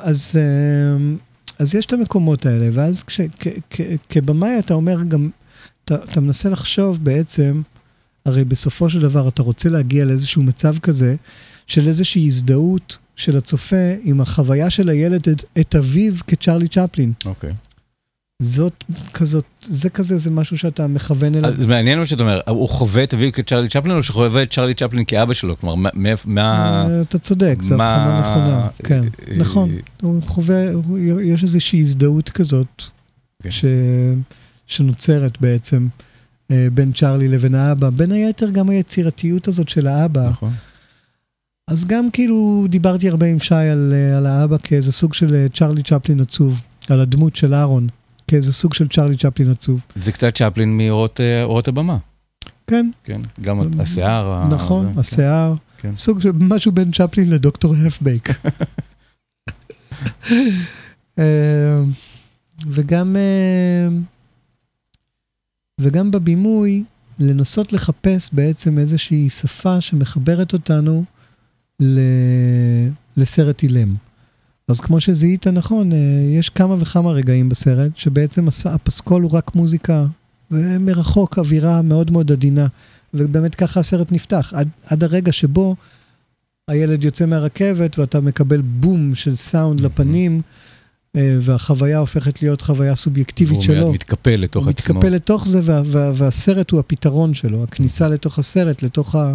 [0.00, 1.14] אז, אה,
[1.58, 5.28] אז יש את המקומות האלה, ואז כש, כ, כ, כבמאי אתה אומר גם,
[5.84, 7.62] אתה, אתה מנסה לחשוב בעצם,
[8.26, 11.16] הרי בסופו של דבר אתה רוצה להגיע לאיזשהו מצב כזה,
[11.66, 17.12] של איזושהי הזדהות של הצופה עם החוויה של הילד את, את אביו כצ'רלי צ'פלין.
[17.24, 17.52] אוקיי.
[18.42, 21.52] זאת כזאת, זה כזה, זה משהו שאתה מכוון אליו.
[21.56, 24.74] זה מעניין מה שאתה אומר, הוא חווה את אביו כצ'רלי צ'פלין, או שחווה את צ'רלי
[24.74, 25.60] צ'פלין כאבא שלו?
[25.60, 26.86] כלומר, מה- מה...
[26.90, 28.68] אה, אתה צודק, זו מה- הבחנה נכונה.
[28.84, 29.04] כן,
[29.36, 29.70] נכון.
[30.02, 32.82] הוא חווה, הוא- יש איזושהי הזדהות כזאת,
[33.42, 33.50] כן.
[33.50, 33.64] ש-
[34.66, 35.88] שנוצרת בעצם
[36.50, 37.90] אה, בין צ'רלי לבין האבא.
[37.90, 40.28] בין היתר גם היצירתיות הזאת של האבא.
[40.28, 40.52] נכון.
[41.68, 45.46] אז גם כאילו דיברתי הרבה עם שי על, אה, על האבא כאיזה סוג של אה,
[45.54, 47.88] צ'רלי צ'פלין עצוב, על הדמות של אהרון,
[48.26, 49.80] כאיזה סוג של צ'רלי צ'פלין עצוב.
[49.96, 51.98] זה קצת צ'פלין מאורות אה, הבמה,
[52.66, 53.20] כן, כן?
[53.40, 54.48] גם השיער.
[54.48, 55.96] נכון, זה, השיער, כן.
[55.96, 58.28] סוג של משהו בין צ'פלין לדוקטור הפבייק.
[62.66, 63.16] וגם,
[65.80, 66.84] וגם בבימוי,
[67.18, 71.04] לנסות לחפש בעצם איזושהי שפה שמחברת אותנו
[71.80, 71.98] ל...
[73.16, 73.94] לסרט אילם.
[74.68, 75.98] אז כמו שזיהית נכון, אה,
[76.38, 80.04] יש כמה וכמה רגעים בסרט, שבעצם הפסקול הוא רק מוזיקה,
[80.50, 82.66] ומרחוק אווירה מאוד מאוד עדינה.
[83.14, 85.76] ובאמת ככה הסרט נפתח, עד, עד הרגע שבו
[86.68, 90.71] הילד יוצא מהרכבת ואתה מקבל בום של סאונד לפנים, אה,
[91.16, 93.92] והחוויה הופכת להיות חוויה סובייקטיבית והוא מיד שלו.
[93.92, 94.94] מתקפל לתוך הוא עצמו.
[94.94, 99.34] מתקפל לתוך זה, וה, וה, והסרט הוא הפתרון שלו, הכניסה לתוך הסרט, לתוך, ה,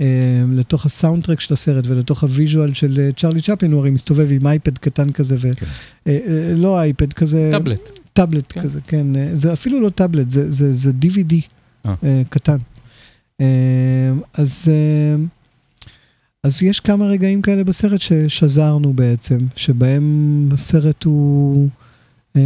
[0.00, 0.06] אה,
[0.52, 4.28] לתוך ה soundtrack של הסרט ולתוך ה visual של אה, צ'רלי צ'פלין, הוא הרי מסתובב
[4.30, 5.66] עם אייפד קטן כזה, ו, כן.
[6.06, 7.90] אה, אה, לא אייפד כזה, טאבלט.
[8.12, 8.62] טאבלט כן.
[8.62, 11.34] כזה, כן, אה, זה אפילו לא טאבלט, זה, זה, זה DVD
[11.86, 11.94] אה.
[12.04, 12.58] אה, קטן.
[13.40, 13.46] אה,
[14.34, 15.24] אז, אה,
[16.44, 21.68] אז יש כמה רגעים כאלה בסרט ששזרנו בעצם, שבהם הסרט הוא,
[22.36, 22.42] אה,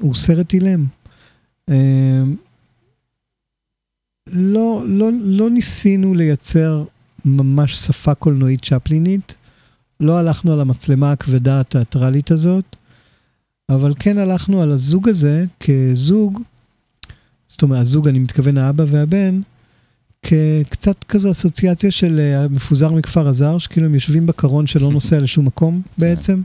[0.00, 0.84] הוא סרט אילם.
[1.70, 2.22] אה,
[4.26, 6.84] לא, לא, לא ניסינו לייצר
[7.24, 9.36] ממש שפה קולנועית צ'פלינית,
[10.00, 12.76] לא הלכנו על המצלמה הכבדה התיאטרלית הזאת,
[13.70, 16.40] אבל כן הלכנו על הזוג הזה כזוג,
[17.48, 19.40] זאת אומרת, הזוג, אני מתכוון האבא והבן,
[20.22, 25.46] כקצת כזו אסוציאציה של אה, מפוזר מכפר הזר, שכאילו הם יושבים בקרון שלא נוסע לשום
[25.46, 26.42] מקום בעצם.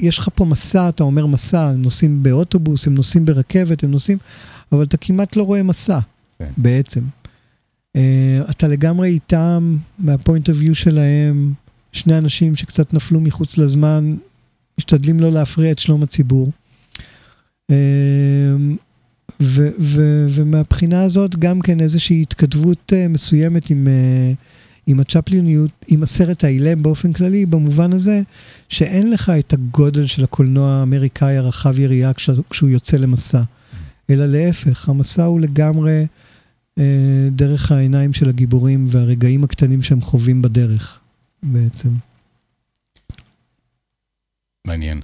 [0.00, 4.18] יש לך פה מסע, אתה אומר מסע, הם נוסעים באוטובוס, הם נוסעים ברכבת, הם נוסעים,
[4.72, 5.98] אבל אתה כמעט לא רואה מסע
[6.38, 6.50] כן.
[6.56, 7.00] בעצם.
[7.96, 11.52] Uh, אתה לגמרי איתם, מהפוינט אוף ויו שלהם,
[11.92, 14.16] שני אנשים שקצת נפלו מחוץ לזמן,
[14.78, 16.50] משתדלים לא להפריע את שלום הציבור.
[17.72, 17.74] Uh,
[19.42, 24.36] ו- ו- ומהבחינה הזאת גם כן איזושהי התכתבות uh, מסוימת עם, uh,
[24.86, 28.22] עם הצ'פליניות, עם הסרט האילם באופן כללי, במובן הזה
[28.68, 33.42] שאין לך את הגודל של הקולנוע האמריקאי הרחב יריעה כש- כשהוא יוצא למסע,
[34.10, 36.06] אלא להפך, המסע הוא לגמרי
[36.78, 36.84] אה,
[37.32, 40.98] דרך העיניים של הגיבורים והרגעים הקטנים שהם חווים בדרך,
[41.42, 41.88] בעצם.
[44.66, 45.00] מעניין.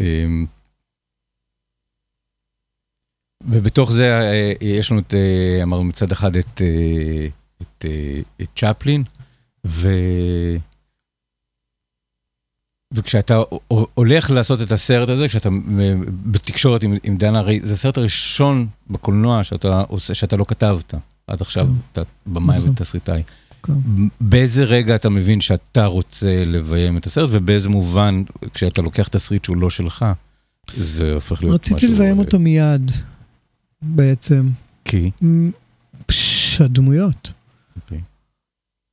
[0.00, 0.46] אמ,
[3.48, 7.26] ובתוך זה אה, יש לנו את, אה, אמרנו מצד אחד את, אה,
[7.62, 7.84] את,
[8.42, 9.02] את צ'פלין,
[9.66, 9.88] ו...
[12.92, 13.40] וכשאתה
[13.94, 15.48] הולך לעשות את הסרט הזה, כשאתה
[16.06, 20.94] בתקשורת עם, עם דנה, הרי זה הסרט הראשון בקולנוע שאתה עושה, שאתה לא כתבת
[21.26, 21.72] עד עכשיו, כן.
[21.92, 22.70] אתה במאי נכון.
[22.70, 23.22] ותסריטאי.
[23.62, 23.72] כן.
[24.20, 28.22] באיזה רגע אתה מבין שאתה רוצה לביים את הסרט, ובאיזה מובן,
[28.54, 30.04] כשאתה לוקח תסריט שהוא לא שלך,
[30.76, 31.76] זה הופך להיות משהו...
[31.76, 32.90] רציתי לביים אותו מיד,
[33.84, 34.48] בעצם.
[34.84, 35.10] כי?
[36.06, 37.32] פש, הדמויות.
[37.76, 38.00] אוקיי.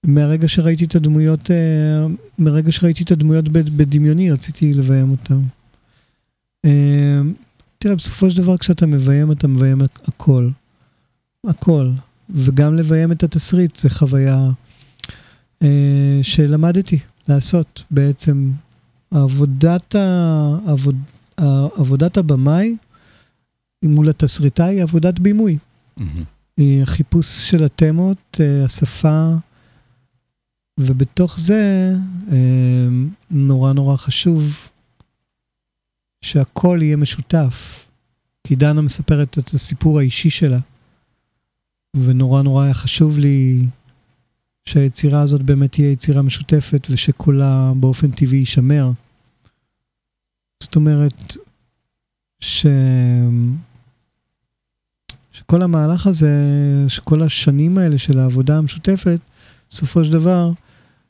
[0.05, 2.05] מהרגע שראיתי את הדמויות, אה,
[2.37, 5.41] מהרגע שראיתי את הדמויות בדמיוני, רציתי לביים אותן.
[6.65, 7.21] אה,
[7.77, 10.49] תראה, בסופו של דבר כשאתה מביים, אתה מביים הכל.
[11.47, 11.91] הכל.
[12.29, 14.49] וגם לביים את התסריט זה חוויה
[15.63, 18.51] אה, שלמדתי לעשות בעצם.
[19.11, 20.95] עבודת, ה, עבוד,
[21.77, 22.75] עבודת הבמאי
[23.89, 25.57] מול התסריטאי היא עבודת בימוי.
[25.99, 26.61] Mm-hmm.
[26.81, 29.33] החיפוש של התמות, השפה,
[30.79, 31.93] ובתוך זה
[32.31, 32.87] אה,
[33.31, 34.69] נורא נורא חשוב
[36.21, 37.87] שהכל יהיה משותף.
[38.47, 40.59] כי דנה מספרת את הסיפור האישי שלה,
[41.95, 43.65] ונורא נורא היה חשוב לי
[44.65, 48.91] שהיצירה הזאת באמת תהיה יצירה משותפת ושקולה באופן טבעי יישמר.
[50.63, 51.37] זאת אומרת,
[52.39, 52.65] ש...
[55.33, 56.31] שכל המהלך הזה,
[56.87, 59.19] שכל השנים האלה של העבודה המשותפת,
[59.69, 60.51] בסופו של דבר,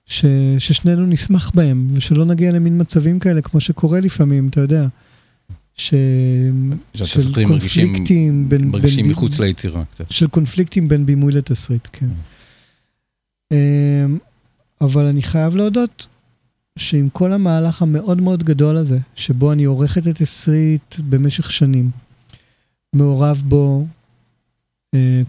[0.06, 0.26] ש,
[0.60, 4.88] ששנינו נשמח בהם, ושלא נגיע למין מצבים כאלה, כמו שקורה לפעמים, אתה יודע.
[5.76, 5.94] ש...
[6.94, 8.68] של קונפליקטים בין...
[8.68, 10.12] מרגישים בין, מחוץ ליצירה קצת.
[10.12, 12.06] של קונפליקטים בין בימוי לתסריט, כן.
[12.06, 13.52] Mm.
[13.52, 14.18] אמ,
[14.82, 16.08] אבל אני חייב להודות
[16.78, 21.92] שעם כל המהלך המאוד מאוד גדול הזה, שבו אני עורך את התסריט במשך שנים,
[22.94, 23.86] מעורב בו,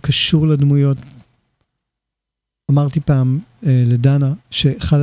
[0.01, 0.97] קשור לדמויות,
[2.71, 4.99] אמרתי פעם אה, לדנה, שאחד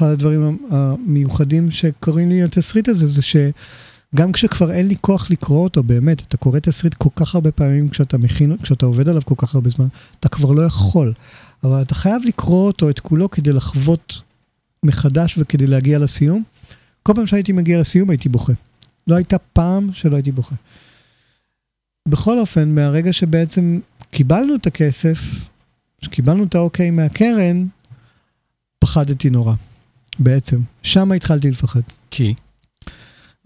[0.00, 6.22] הדברים המיוחדים שקורים לי התסריט הזה, זה שגם כשכבר אין לי כוח לקרוא אותו, באמת,
[6.22, 9.70] אתה קורא תסריט כל כך הרבה פעמים כשאתה מכין, כשאתה עובד עליו כל כך הרבה
[9.70, 9.86] זמן,
[10.20, 11.12] אתה כבר לא יכול.
[11.64, 14.20] אבל אתה חייב לקרוא אותו, את כולו, כדי לחוות
[14.82, 16.42] מחדש וכדי להגיע לסיום.
[17.02, 18.52] כל פעם שהייתי מגיע לסיום הייתי בוכה.
[19.06, 20.54] לא הייתה פעם שלא הייתי בוכה.
[22.08, 25.18] בכל אופן, מהרגע שבעצם קיבלנו את הכסף,
[26.00, 27.66] כשקיבלנו את האוקיי מהקרן,
[28.78, 29.54] פחדתי נורא,
[30.18, 30.60] בעצם.
[30.82, 31.80] שם התחלתי לפחד.
[32.10, 32.34] כי?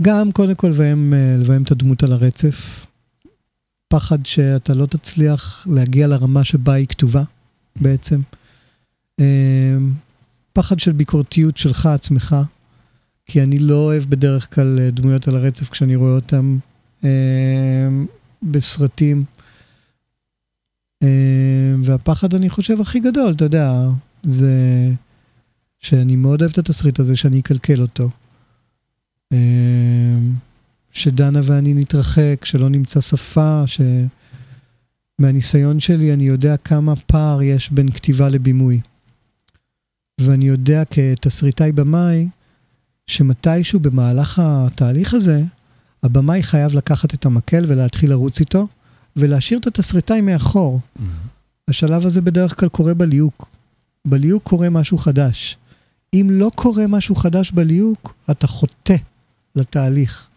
[0.02, 2.86] גם, קודם כל, לביים, אה, לביים את הדמות על הרצף.
[3.88, 7.22] פחד שאתה לא תצליח להגיע לרמה שבה היא כתובה,
[7.76, 8.20] בעצם.
[9.20, 9.76] אה,
[10.52, 12.36] פחד של ביקורתיות שלך עצמך,
[13.26, 16.56] כי אני לא אוהב בדרך כלל אה, דמויות על הרצף כשאני רואה אותן
[18.42, 19.24] בסרטים.
[21.02, 23.88] אה, והפחד, אני חושב, הכי גדול, אתה יודע,
[24.22, 24.52] זה
[25.78, 28.10] שאני מאוד אוהב את התסריט הזה, שאני אקלקל אותו.
[29.32, 30.18] אה,
[30.92, 33.64] שדנה ואני נתרחק, שלא נמצא שפה,
[35.18, 38.80] שמהניסיון שלי אני יודע כמה פער יש בין כתיבה לבימוי.
[40.20, 42.28] ואני יודע כתסריטאי במאי,
[43.06, 45.42] שמתישהו במהלך התהליך הזה,
[46.02, 48.66] הבמאי חייב לקחת את המקל ולהתחיל לרוץ איתו,
[49.16, 50.80] ולהשאיר את התסריטאי מאחור.
[50.80, 51.02] Mm-hmm.
[51.68, 53.48] השלב הזה בדרך כלל קורה בליהוק.
[54.04, 55.56] בליהוק קורה משהו חדש.
[56.14, 58.96] אם לא קורה משהו חדש בליהוק, אתה חוטא
[59.56, 60.28] לתהליך.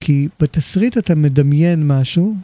[0.00, 2.36] כי בתסריט אתה מדמיין משהו,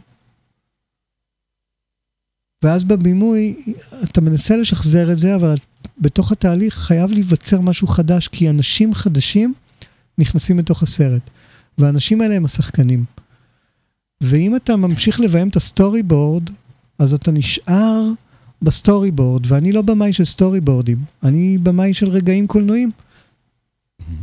[2.63, 3.55] ואז בבימוי
[4.03, 5.55] אתה מנסה לשחזר את זה, אבל
[5.97, 9.53] בתוך התהליך חייב להיווצר משהו חדש, כי אנשים חדשים
[10.17, 11.21] נכנסים לתוך הסרט.
[11.79, 13.05] והאנשים האלה הם השחקנים.
[14.21, 16.49] ואם אתה ממשיך לביים את ה storyboard,
[16.99, 18.03] אז אתה נשאר
[18.61, 22.91] ב storyboard, ואני לא במאי של storyboard ים, אני במאי של רגעים קולנועים.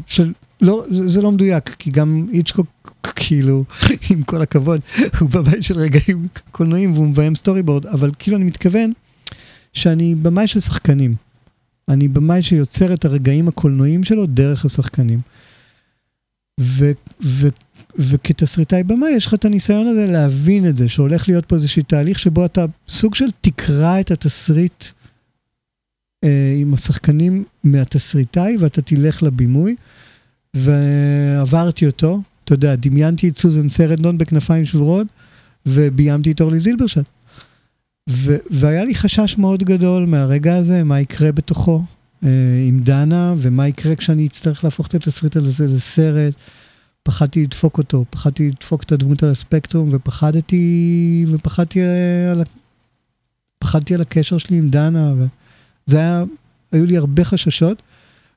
[0.07, 3.65] של, לא, זה לא מדויק, כי גם היצ'קוק, כאילו,
[4.11, 4.81] עם כל הכבוד,
[5.21, 8.93] הוא במאי של רגעים קולנועים והוא מביים storyboard, אבל כאילו אני מתכוון
[9.73, 11.15] שאני במאי של שחקנים.
[11.89, 15.21] אני במאי שיוצר את הרגעים הקולנועיים שלו דרך השחקנים.
[16.61, 16.91] ו,
[17.23, 17.49] ו,
[17.97, 22.19] וכתסריטאי כמה יש לך את הניסיון הזה להבין את זה, שהולך להיות פה איזשהו תהליך
[22.19, 24.85] שבו אתה סוג של תקרא את התסריט
[26.25, 29.77] אה, עם השחקנים מהתסריטאי ואתה תלך לבימוי.
[30.57, 35.07] ועברתי אותו, אתה יודע, דמיינתי את סוזן סרנדון בכנפיים שבורות
[35.67, 37.05] וביימתי את אורלי זילברשט.
[38.11, 41.83] ו- והיה לי חשש מאוד גדול מהרגע הזה, מה יקרה בתוכו
[42.69, 46.35] עם דנה, ומה יקרה כשאני אצטרך להפוך את התסריט הזה לסרט.
[47.03, 52.43] פחדתי לדפוק אותו, פחדתי לדפוק את הדמות על הספקטרום, ופחדתי, ופחדתי אה, על,
[53.59, 56.25] פחדתי על הקשר שלי עם דנה, וזה היה,
[56.73, 57.83] היו לי הרבה חששות,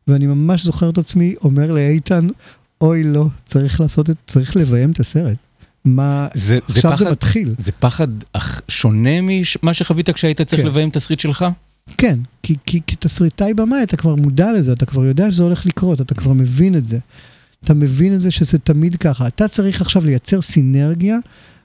[0.08, 2.28] ואני ממש זוכר את עצמי אומר לאיתן,
[2.82, 5.38] אוי לא, צריך לעשות את, צריך לביים את הסרט.
[5.86, 7.56] מה, זה, זה עכשיו פחד, זה מתחיל.
[7.58, 10.68] זה פחד אך שונה ממה שחווית כשהיית צריך כן.
[10.68, 11.46] לביים תסריט שלך?
[11.98, 15.66] כן, כי, כי, כי תסריטאי במאי, אתה כבר מודע לזה, אתה כבר יודע שזה הולך
[15.66, 17.00] לקרות, אתה כבר מבין את זה.
[17.64, 19.28] אתה מבין את זה שזה תמיד ככה.
[19.28, 21.18] אתה צריך עכשיו לייצר סינרגיה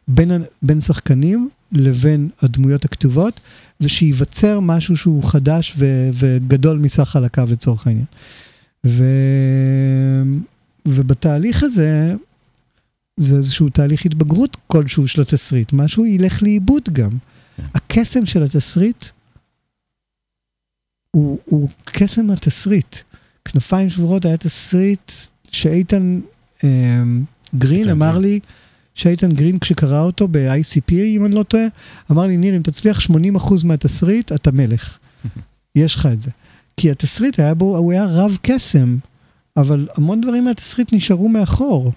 [0.08, 0.30] בין,
[0.62, 3.40] בין שחקנים לבין הדמויות הכתובות,
[3.80, 8.06] ושייווצר משהו שהוא חדש ו, וגדול מסך חלקיו לצורך העניין.
[8.86, 9.04] ו,
[10.86, 12.14] ובתהליך הזה,
[13.16, 17.10] זה איזשהו תהליך התבגרות כלשהו של התסריט, משהו ילך לאיבוד גם.
[17.74, 19.04] הקסם של התסריט
[21.14, 22.96] הוא, הוא קסם התסריט.
[23.44, 25.12] כנפיים שבורות היה תסריט
[25.50, 26.20] שאיתן
[26.64, 27.02] אה,
[27.54, 28.18] גרין אמר.
[28.18, 28.40] לי,
[28.94, 31.64] שאיתן גרין כשקרא אותו ב-ICP, אם אני לא טועה,
[32.10, 33.12] אמר לי, ניר, אם תצליח 80%
[33.64, 34.98] מהתסריט, אתה מלך.
[35.76, 36.30] יש לך את זה.
[36.76, 38.96] כי התסריט היה בו, הוא היה רב קסם,
[39.56, 41.92] אבל המון דברים מהתסריט נשארו מאחור.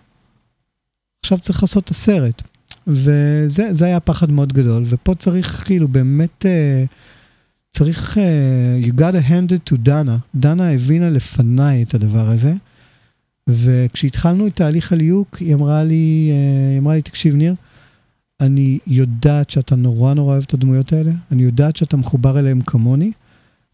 [1.22, 2.42] עכשיו צריך לעשות את הסרט.
[2.88, 6.88] וזה זה היה פחד מאוד גדול, ופה צריך כאילו באמת, uh,
[7.78, 10.18] צריך, uh, you gotta hand it to דנה.
[10.36, 12.54] דנה הבינה לפניי את הדבר הזה,
[13.48, 17.56] וכשהתחלנו את תהליך הליהוק, היא אמרה לי, uh, היא אמרה לי, תקשיב ניר,
[18.40, 23.12] אני יודעת שאתה נורא נורא אוהב את הדמויות האלה, אני יודעת שאתה מחובר אליהם כמוני,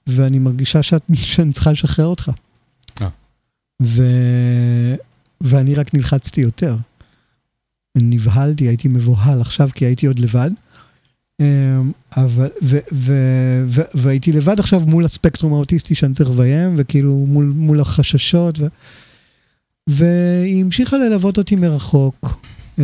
[0.08, 2.32] ואני מרגישה שאת, שאני צריכה לשחרר אותך.
[3.02, 3.10] אה.
[3.84, 4.02] ו...
[5.42, 6.76] ואני רק נלחצתי יותר.
[7.98, 10.52] נבהלתי, הייתי מבוהל עכשיו כי הייתי עוד לבד.
[11.44, 13.14] אמ, אבל, ו, ו,
[13.68, 18.60] ו, והייתי לבד עכשיו מול הספקטרום האוטיסטי שאני צריך לביים, וכאילו מול, מול החששות.
[18.60, 18.68] ו,
[19.88, 22.40] והיא המשיכה ללוות אותי מרחוק.
[22.80, 22.84] אמ,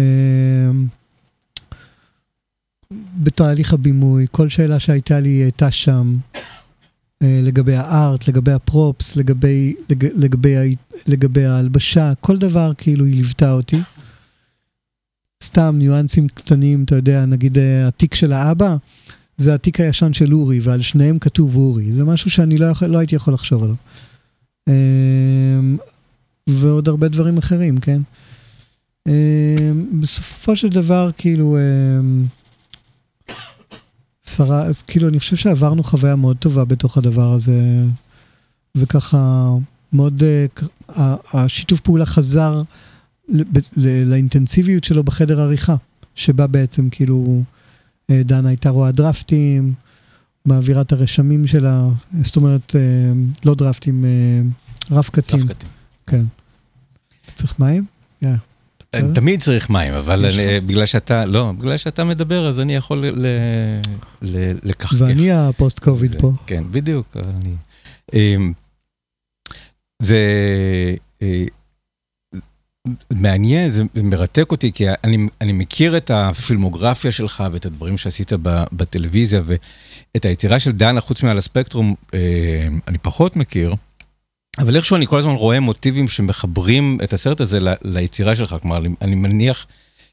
[3.24, 6.18] בתהליך הבימוי, כל שאלה שהייתה לי הייתה שם,
[7.22, 10.76] אה, לגבי הארט, לגבי הפרופס, לגבי, לג, לגבי,
[11.08, 13.82] לגבי ההלבשה, כל דבר כאילו היא ליוותה אותי.
[15.44, 18.76] סתם ניואנסים קטנים, אתה יודע, נגיד אה, התיק של האבא,
[19.38, 21.92] זה התיק הישן של אורי, ועל שניהם כתוב אורי.
[21.92, 23.76] זה משהו שאני לא, יכול, לא הייתי יכול לחשוב עליו.
[24.68, 25.78] אמ,
[26.50, 28.02] ועוד הרבה דברים אחרים, כן?
[29.08, 32.26] אמ, בסופו של דבר, כאילו, אמ,
[34.26, 37.60] שרה, אז כאילו, אני חושב שעברנו חוויה מאוד טובה בתוך הדבר הזה,
[38.76, 39.50] וככה,
[39.94, 40.24] מאוד,
[40.98, 42.62] אה, השיתוף פעולה חזר
[44.06, 45.76] לאינטנסיביות שלו בחדר עריכה,
[46.16, 47.42] שבה בעצם כאילו
[48.10, 49.74] אה, דנה הייתה רואה דרפטים,
[50.46, 51.88] מעבירה את הרשמים שלה,
[52.22, 52.82] זאת אומרת, אה,
[53.46, 54.10] לא דרפטים, אה,
[54.98, 55.40] רף קטים.
[55.40, 55.70] רב-קטים.
[56.08, 56.24] כן.
[57.26, 57.86] אתה צריך מים?
[58.22, 58.30] יא.
[58.94, 59.14] בסדר?
[59.14, 63.26] תמיד צריך מים, אבל אני- בגלל שאתה, לא, בגלל שאתה מדבר, אז אני יכול ל-
[64.22, 64.96] ל- לקחקח.
[65.02, 66.32] ואני הפוסט קוביד פה.
[66.46, 67.18] כן, בדיוק.
[67.18, 67.54] אני...
[68.14, 68.54] אמ,
[70.02, 70.18] זה
[73.14, 78.32] מעניין, זה מרתק אותי, כי אני, אני מכיר את הפילמוגרפיה שלך ואת הדברים שעשית
[78.74, 82.20] בטלוויזיה, ואת היצירה של דנה, חוץ מעל הספקטרום, אה,
[82.88, 83.76] אני פחות מכיר.
[84.58, 88.78] אבל איכשהו אני כל הזמן רואה מוטיבים שמחברים את הסרט הזה ל- ליצירה שלך, כלומר,
[88.78, 89.66] אני- אני מניח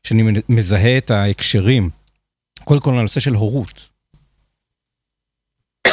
[0.04, 1.90] שאני מזהה את ההקשרים.
[2.64, 3.88] קודם כל, הנושא של הורות.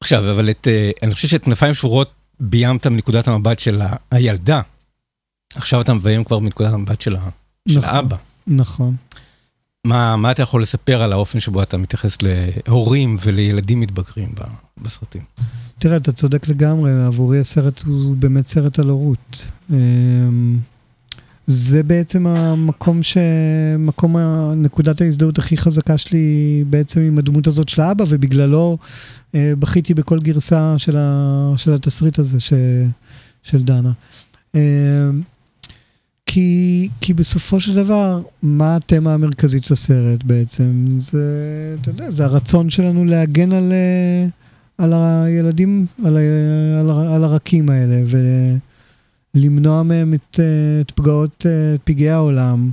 [0.00, 2.10] עכשיו, אבל את, אה, אני חושב שאת כנפיים שבורות
[2.40, 4.60] ביימת מנקודת המבט של הילדה.
[5.54, 7.28] עכשיו אתה מביים כבר מנקודת המבט של, ה,
[7.68, 7.94] של נכון.
[7.94, 8.16] האבא.
[8.46, 8.96] נכון.
[9.86, 14.34] מה, מה אתה יכול לספר על האופן שבו אתה מתייחס להורים ולילדים מתבגרים
[14.82, 15.22] בסרטים?
[15.78, 19.46] תראה, אתה צודק לגמרי, עבורי הסרט הוא באמת סרט על הורות.
[19.70, 20.58] אמ,
[21.46, 23.16] זה בעצם המקום ש...
[23.78, 28.78] מקום ה- נקודת ההזדהות הכי חזקה שלי בעצם עם הדמות הזאת של האבא, ובגללו
[29.34, 31.52] אה, בכיתי בכל גרסה של, ה...
[31.56, 32.52] של התסריט הזה ש...
[33.42, 33.92] של דנה.
[34.54, 34.60] אמ,
[36.36, 40.96] כי, כי בסופו של דבר, מה התמה המרכזית של הסרט בעצם?
[40.98, 44.26] זה, אתה יודע, זה הרצון שלנו להגן על, אה,
[44.78, 46.16] על הילדים, על,
[46.80, 48.02] על, על הרכים האלה,
[49.34, 52.70] ולמנוע מהם את, אה, את פגעות, אה, את פגעי העולם.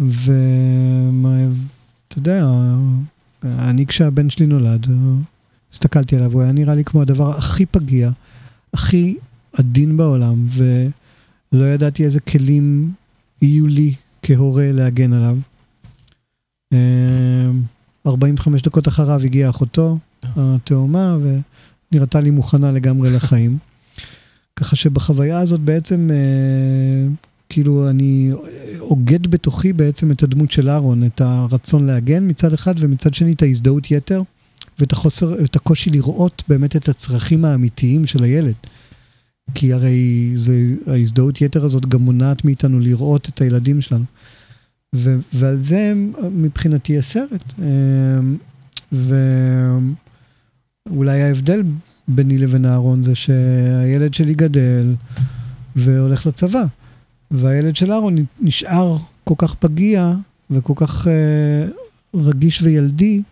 [0.00, 2.46] ואתה יודע,
[3.44, 4.86] אני כשהבן שלי נולד,
[5.72, 8.10] הסתכלתי עליו, הוא היה נראה לי כמו הדבר הכי פגיע,
[8.74, 9.16] הכי
[9.52, 12.92] עדין בעולם, ולא ידעתי איזה כלים
[13.42, 15.36] יהיו לי כהורה להגן עליו.
[16.72, 17.50] אה,
[18.06, 21.16] 45 דקות אחריו הגיעה אחותו, התאומה,
[21.92, 23.58] ונראתה לי מוכנה לגמרי לחיים.
[24.56, 27.14] ככה שבחוויה הזאת בעצם, אה,
[27.48, 28.30] כאילו, אני
[28.80, 33.42] אוגד בתוכי בעצם את הדמות של אהרון, את הרצון להגן מצד אחד, ומצד שני את
[33.42, 34.22] ההזדהות יתר,
[34.78, 38.54] ואת החוסר, את הקושי לראות באמת את הצרכים האמיתיים של הילד.
[39.54, 44.04] כי הרי זה, ההזדהות יתר הזאת גם מונעת מאיתנו לראות את הילדים שלנו.
[44.94, 45.92] ו, ועל זה
[46.32, 47.52] מבחינתי הסרט.
[48.92, 49.82] ואולי
[51.22, 51.62] ההבדל
[52.08, 54.94] ביני לבין אהרון זה שהילד שלי גדל
[55.76, 56.64] והולך לצבא,
[57.30, 60.14] והילד של אהרון נשאר כל כך פגיע
[60.50, 61.10] וכל כך uh,
[62.14, 63.22] רגיש וילדי,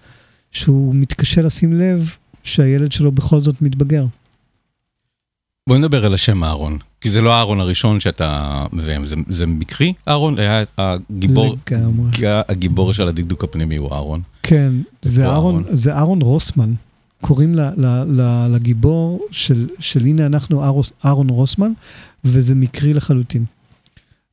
[0.53, 2.11] שהוא מתקשה לשים לב
[2.43, 4.07] שהילד שלו בכל זאת מתבגר.
[5.71, 9.93] בוא נדבר על השם אהרון, כי זה לא אהרון הראשון שאתה מביים, זה, זה מקרי
[10.09, 10.39] אהרון?
[10.39, 12.11] היה הגיבור, לגמרי.
[12.49, 14.21] הגיבור של הדקדוק הפנימי הוא אהרון.
[14.43, 15.77] כן, זה אהרון, אהרון?
[15.77, 16.73] זה אהרון רוסמן.
[17.21, 21.73] קוראים ל, ל, ל, לגיבור של, של הנה אנחנו אהרוס, אהרון רוסמן,
[22.25, 23.45] וזה מקרי לחלוטין.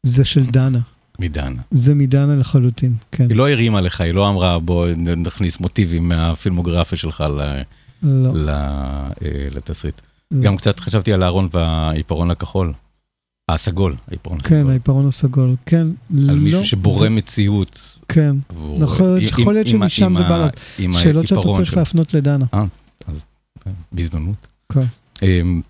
[0.04, 0.80] זה של דנה.
[1.20, 1.62] מדנה.
[1.72, 3.28] זה מדנה לחלוטין, כן.
[3.30, 7.62] היא לא הרימה לך, היא לא אמרה בוא נכניס מוטיבים מהפילמוגרפיה שלך ל,
[8.04, 8.32] לא.
[8.34, 10.02] ל, אה, לתסריט.
[10.32, 10.42] לא.
[10.42, 12.74] גם קצת חשבתי על אהרון והעיפרון הכחול.
[13.52, 14.70] הסגול, העיפרון כן, הסגול.
[14.72, 15.88] העיפרון הסגול, כן.
[16.30, 18.00] על מישהו לא, שבורא מציאות.
[18.08, 18.36] כן.
[18.78, 20.48] נכון, יכול להיות שמשם זה בא.
[20.80, 21.78] עם שאלות שאתה צריך.
[21.78, 22.46] להפנות לדנה.
[23.92, 24.48] בהזדמנות.
[24.74, 24.86] כן.
[25.22, 25.62] אמ,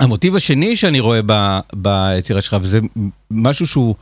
[0.00, 2.80] המוטיב השני שאני רואה ב- ביצירה שלך, וזה
[3.30, 3.94] משהו שהוא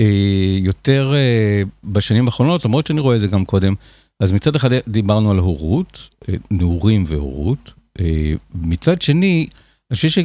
[0.00, 3.74] אה, יותר אה, בשנים האחרונות, למרות שאני רואה את זה גם קודם,
[4.20, 5.98] אז מצד אחד דיברנו על הורות,
[6.28, 7.83] אה, נעורים והורות, אה,
[8.54, 9.46] מצד שני,
[9.90, 10.22] אני חושב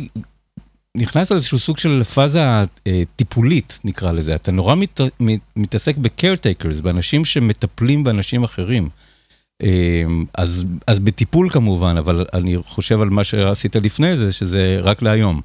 [0.97, 2.43] שנכנס איזשהו סוג של פאזה
[2.88, 8.89] אה, טיפולית, נקרא לזה, אתה נורא מת, מת, מתעסק ב-caretakers, באנשים שמטפלים באנשים אחרים.
[9.63, 10.03] אה,
[10.34, 15.41] אז, אז בטיפול כמובן, אבל אני חושב על מה שעשית לפני זה, שזה רק להיום.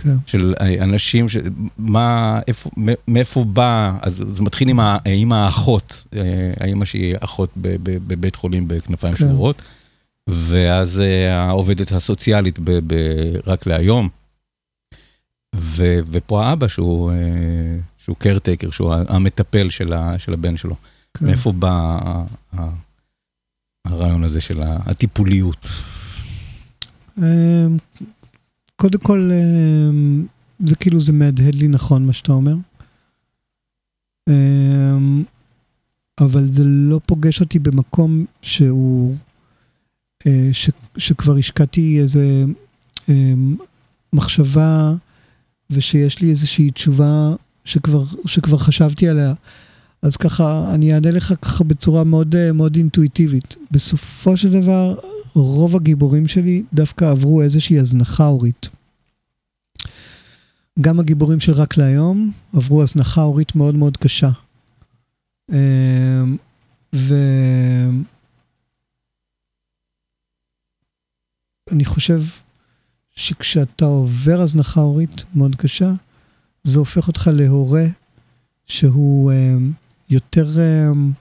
[0.00, 0.16] כן.
[0.26, 1.36] של אנשים, ש...
[1.78, 2.70] מה, איפה,
[3.08, 4.98] מאיפה בא, אז זה מתחיל עם, ה...
[5.04, 6.20] עם האחות, אה,
[6.60, 9.18] האמא שהיא אחות בבית חולים בכנפיים כן.
[9.18, 9.62] שבורות,
[10.28, 12.70] ואז אה, העובדת הסוציאלית ב...
[12.86, 12.94] ב...
[13.46, 14.08] רק להיום,
[15.56, 15.84] ו...
[16.06, 17.16] ופה האבא שהוא, אה,
[17.98, 20.18] שהוא קרטייקר, שהוא המטפל של, ה...
[20.18, 20.76] של הבן שלו.
[21.14, 21.26] כן.
[21.26, 21.70] מאיפה בא
[22.02, 22.24] ה-
[22.58, 22.70] ה-
[23.84, 25.66] הרעיון הזה של הטיפוליות?
[27.18, 27.76] אמ,
[28.76, 30.26] קודם כל, אמ,
[30.66, 32.54] זה כאילו, זה מהדהד לי נכון מה שאתה אומר.
[34.28, 35.24] אמ,
[36.20, 39.16] אבל זה לא פוגש אותי במקום שהוא,
[40.52, 42.44] ש, שכבר השקעתי איזה
[43.08, 43.56] אמ,
[44.12, 44.94] מחשבה
[45.70, 49.34] ושיש לי איזושהי תשובה שכבר, שכבר חשבתי עליה.
[50.02, 53.56] אז ככה, אני אענה לך ככה בצורה מאוד, אה, מאוד אינטואיטיבית.
[53.70, 54.98] בסופו של דבר,
[55.34, 58.68] רוב הגיבורים שלי דווקא עברו איזושהי הזנחה הורית.
[60.80, 64.30] גם הגיבורים של רק להיום עברו הזנחה הורית מאוד מאוד קשה.
[66.94, 67.14] ו...
[71.72, 72.20] אני חושב
[73.14, 75.92] שכשאתה עובר הזנחה הורית מאוד קשה,
[76.64, 77.86] זה הופך אותך להורה
[78.66, 79.72] שהוא אמ,
[80.10, 81.12] יותר, אמ,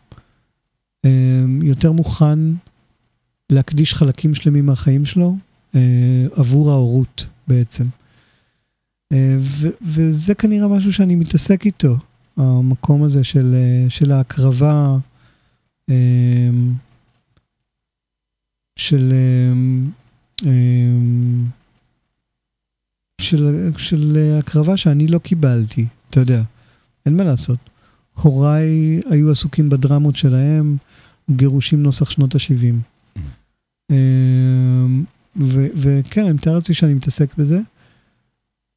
[1.05, 2.39] אמ, יותר מוכן
[3.49, 5.35] להקדיש חלקים שלמים מהחיים שלו
[5.75, 7.85] אה, עבור ההורות בעצם.
[9.11, 11.97] אה, ו- וזה כנראה משהו שאני מתעסק איתו,
[12.37, 14.97] המקום הזה של, אה, של ההקרבה,
[15.89, 16.49] אה,
[18.75, 20.04] של, אה, אה,
[23.21, 26.41] של, של הקרבה שאני לא קיבלתי, אתה יודע,
[27.05, 27.57] אין מה לעשות.
[28.21, 30.77] הוריי היו עסוקים בדרמות שלהם,
[31.31, 32.75] גירושים נוסח שנות ה-70.
[33.91, 35.03] אמ,
[35.75, 37.59] וכן, אני מתאר לעצמי שאני מתעסק בזה.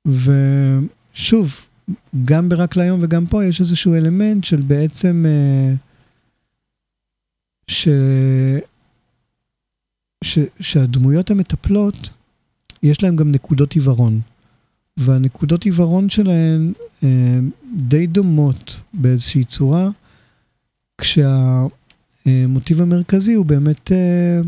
[0.06, 1.68] ושוב,
[2.24, 5.74] גם ברק להיום וגם פה יש איזשהו אלמנט של בעצם, אה,
[7.68, 7.88] ש...
[10.24, 10.38] ש...
[10.60, 12.10] שהדמויות המטפלות,
[12.82, 14.20] יש להן גם נקודות עיוורון.
[14.96, 17.38] והנקודות עיוורון שלהן אה,
[17.76, 19.88] די דומות באיזושהי צורה,
[21.00, 24.40] כשהמוטיב המרכזי הוא באמת אה,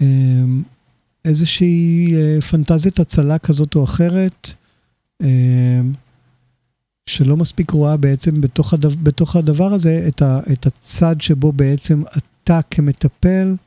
[0.00, 0.44] אה,
[1.24, 4.54] איזושהי אה, פנטזיית הצלה כזאת או אחרת,
[5.22, 5.80] אה,
[7.06, 12.02] שלא מספיק רואה בעצם בתוך, הדבר, בתוך הדבר הזה את, ה, את הצד שבו בעצם
[12.16, 13.65] אתה כמטפל אה,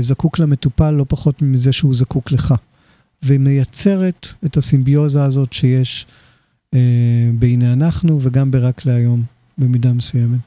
[0.00, 2.54] זקוק למטופל לא פחות מזה שהוא זקוק לך.
[3.22, 6.06] והיא מייצרת את הסימביוזה הזאת שיש
[6.74, 9.22] אה, בהנה אנחנו וגם ברק להיום,
[9.58, 10.40] במידה מסוימת.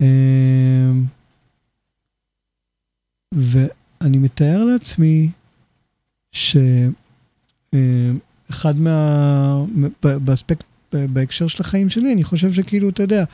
[0.00, 0.92] אה,
[3.32, 5.30] ואני מתאר לעצמי
[6.32, 6.64] שאחד
[8.76, 9.64] מה...
[10.02, 13.24] באספקט, בהקשר של החיים שלי, אני חושב שכאילו, אתה יודע,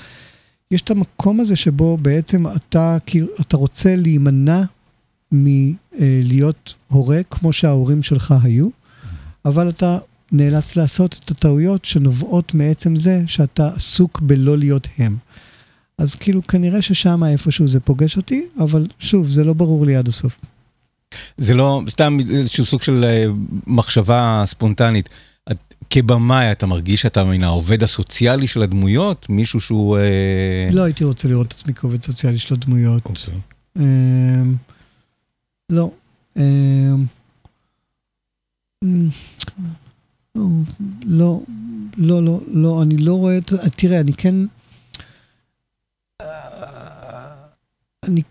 [0.70, 4.62] יש את המקום הזה שבו בעצם אתה, כאילו, אתה רוצה להימנע
[5.33, 8.68] מלהיות הורה כמו שההורים שלך היו,
[9.45, 9.99] אבל אתה
[10.33, 15.16] נאלץ לעשות את הטעויות שנובעות מעצם זה שאתה עסוק בלא להיות הם.
[15.99, 20.09] אז כאילו כנראה ששם איפשהו זה פוגש אותי, אבל שוב, זה לא ברור לי עד
[20.09, 20.41] הסוף.
[21.37, 23.24] זה לא, סתם איזשהו סוג של אה,
[23.66, 25.09] מחשבה ספונטנית.
[25.51, 29.26] את, כבמאי אתה מרגיש שאתה מן העובד הסוציאלי של הדמויות?
[29.28, 29.99] מישהו שהוא...
[29.99, 30.68] אה...
[30.72, 33.03] לא הייתי רוצה לראות את עצמי כעובד סוציאלי של הדמויות.
[33.05, 33.35] אוקיי.
[33.80, 33.85] אה,
[35.70, 35.90] לא.
[36.36, 36.94] אה,
[41.04, 41.40] לא,
[41.96, 43.52] לא, לא, לא, אני לא רואה את...
[43.76, 44.34] תראה, אני כן...
[48.08, 48.22] אני,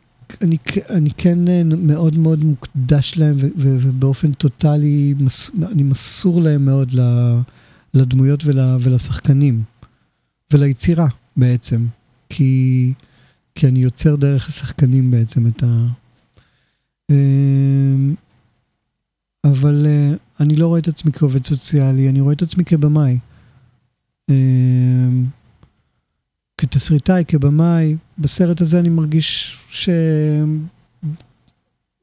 [0.41, 0.57] אני,
[0.89, 6.91] אני כן מאוד מאוד מוקדש להם, ו, ו, ובאופן טוטאלי, מס, אני מסור להם מאוד
[7.93, 9.63] לדמויות ול, ולשחקנים,
[10.53, 11.07] וליצירה
[11.37, 11.87] בעצם,
[12.29, 12.93] כי,
[13.55, 15.87] כי אני יוצר דרך השחקנים בעצם את ה...
[17.11, 18.15] אמ,
[19.43, 23.17] אבל uh, אני לא רואה את עצמי כעובד סוציאלי, אני רואה את עצמי כבמאי.
[24.31, 24.33] Uh,
[26.57, 29.57] כתסריטאי, כבמאי, בסרט הזה אני מרגיש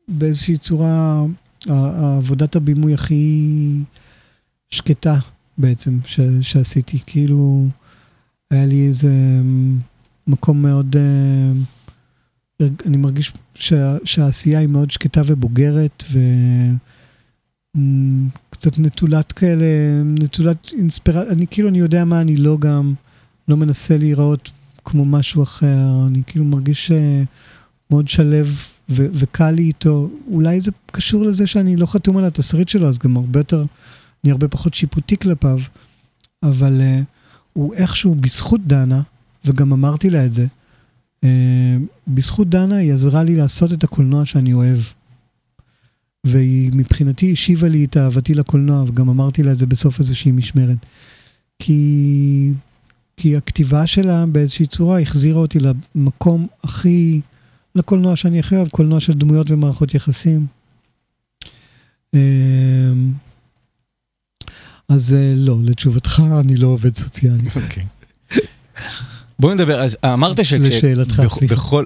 [0.09, 1.25] שבאיזושהי צורה
[1.67, 3.75] עבודת הבימוי הכי
[4.71, 5.19] שקטה
[5.59, 6.21] בעצם ש...
[6.41, 6.99] שעשיתי.
[7.07, 7.67] כאילו,
[8.51, 9.13] היה לי איזה
[10.27, 10.97] מקום מאוד...
[12.61, 13.97] אני מרגיש שה...
[14.05, 16.19] שהעשייה היא מאוד שקטה ובוגרת, ו...
[18.51, 19.65] קצת נטולת כאלה,
[20.05, 22.95] נטולת אינספירציה, אני כאילו, אני יודע מה אני לא גם,
[23.49, 24.51] לא מנסה להיראות
[24.85, 27.23] כמו משהו אחר, אני כאילו מרגיש אה,
[27.91, 28.47] מאוד שלב
[28.91, 30.11] ו- וקל לי איתו.
[30.31, 33.65] אולי זה קשור לזה שאני לא חתום על התסריט שלו, אז גם הרבה יותר,
[34.25, 35.59] אני הרבה פחות שיפוטי כלפיו,
[36.43, 37.05] אבל uh,
[37.53, 39.01] הוא איכשהו בזכות דנה,
[39.45, 40.47] וגם אמרתי לה את זה,
[42.09, 44.79] בזכות דנה היא עזרה לי לעשות את הקולנוע שאני אוהב.
[46.25, 50.77] והיא מבחינתי השיבה לי את אהבתי לקולנוע, וגם אמרתי לה את זה בסוף איזושהי משמרת.
[51.59, 52.53] כי,
[53.17, 55.59] כי הכתיבה שלה באיזושהי צורה החזירה אותי
[55.95, 57.21] למקום הכי,
[57.75, 60.47] לקולנוע שאני הכי אוהב, קולנוע של דמויות ומערכות יחסים.
[62.15, 63.13] אמ,
[64.89, 67.49] אז אה, לא, לתשובתך, אני לא עובד סוציאלי.
[67.57, 67.87] אוקיי.
[69.41, 71.85] בוא נדבר, אז אמרת שבכל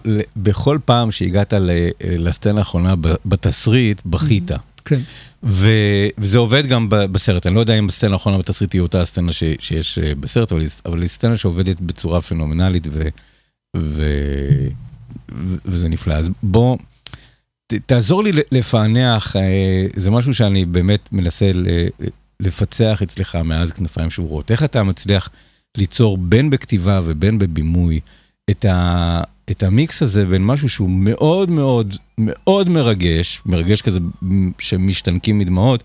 [0.84, 1.54] פעם שהגעת
[2.04, 2.94] לסצנה האחרונה
[3.26, 4.50] בתסריט, בכית.
[4.84, 5.00] כן.
[5.42, 9.98] וזה עובד גם בסרט, אני לא יודע אם הסצנה האחרונה בתסריט היא אותה הסצנה שיש
[9.98, 10.52] אה, בסרט,
[10.86, 12.86] אבל היא סצנה שעובדת בצורה פנומנלית
[13.74, 14.68] וזה
[15.88, 16.14] נפלא.
[16.14, 16.76] אז בוא,
[17.86, 21.50] תעזור לי לפענח, אה, זה משהו שאני באמת מנסה
[22.40, 24.50] לפצח אצלך מאז כנפיים שבורות.
[24.50, 25.28] איך אתה מצליח...
[25.76, 28.00] ליצור בין בכתיבה ובין בבימוי
[28.50, 34.00] את, ה, את המיקס הזה בין משהו שהוא מאוד מאוד מאוד מרגש, מרגש כזה
[34.58, 35.82] שמשתנקים מדמעות,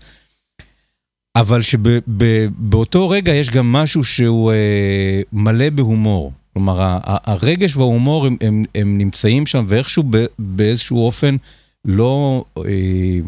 [1.36, 6.32] אבל שבאותו רגע יש גם משהו שהוא אה, מלא בהומור.
[6.52, 10.04] כלומר, הרגש וההומור הם, הם, הם נמצאים שם ואיכשהו
[10.38, 11.36] באיזשהו אופן
[11.84, 13.18] לא, אה,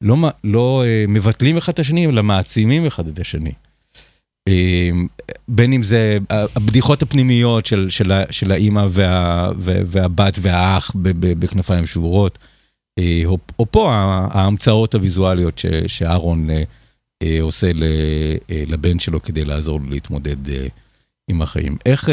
[0.00, 3.52] לא, לא אה, מבטלים אחד את השני, אלא מעצימים אחד את השני.
[4.48, 5.06] אמ,
[5.48, 10.92] בין אם זה הבדיחות הפנימיות של, של, של האימא וה, והבת והאח
[11.38, 12.38] בכנפיים שבורות,
[12.98, 13.92] אה, או, או פה
[14.30, 16.62] ההמצאות הוויזואליות ש, שאהרון אה,
[17.22, 17.70] אה, עושה
[18.48, 20.36] לבן שלו כדי לעזור לו להתמודד
[21.30, 21.76] עם החיים.
[21.86, 22.08] איך,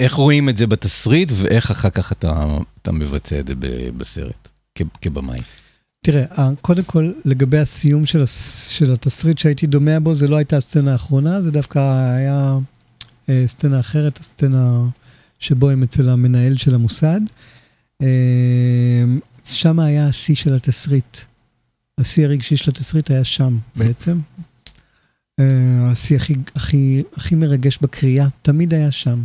[0.00, 2.46] איך רואים את זה בתסריט ואיך אחר כך אתה,
[2.82, 3.54] אתה מבצע את זה
[3.96, 4.48] בסרט
[5.00, 5.40] כבמאי?
[6.00, 8.68] תראה, קודם כל, לגבי הסיום של, הס...
[8.68, 11.78] של התסריט שהייתי דומע בו, זה לא הייתה הסצנה האחרונה, זה דווקא
[12.16, 12.58] היה
[13.28, 14.88] אה, סצנה אחרת, הסצנה
[15.38, 17.20] שבו הם אצל המנהל של המוסד.
[18.02, 19.04] אה,
[19.44, 21.18] שם היה השיא של התסריט.
[21.98, 24.18] השיא הרגשי של התסריט היה שם בעצם.
[25.40, 29.22] אה, השיא הכי, הכי, הכי מרגש בקריאה, תמיד היה שם.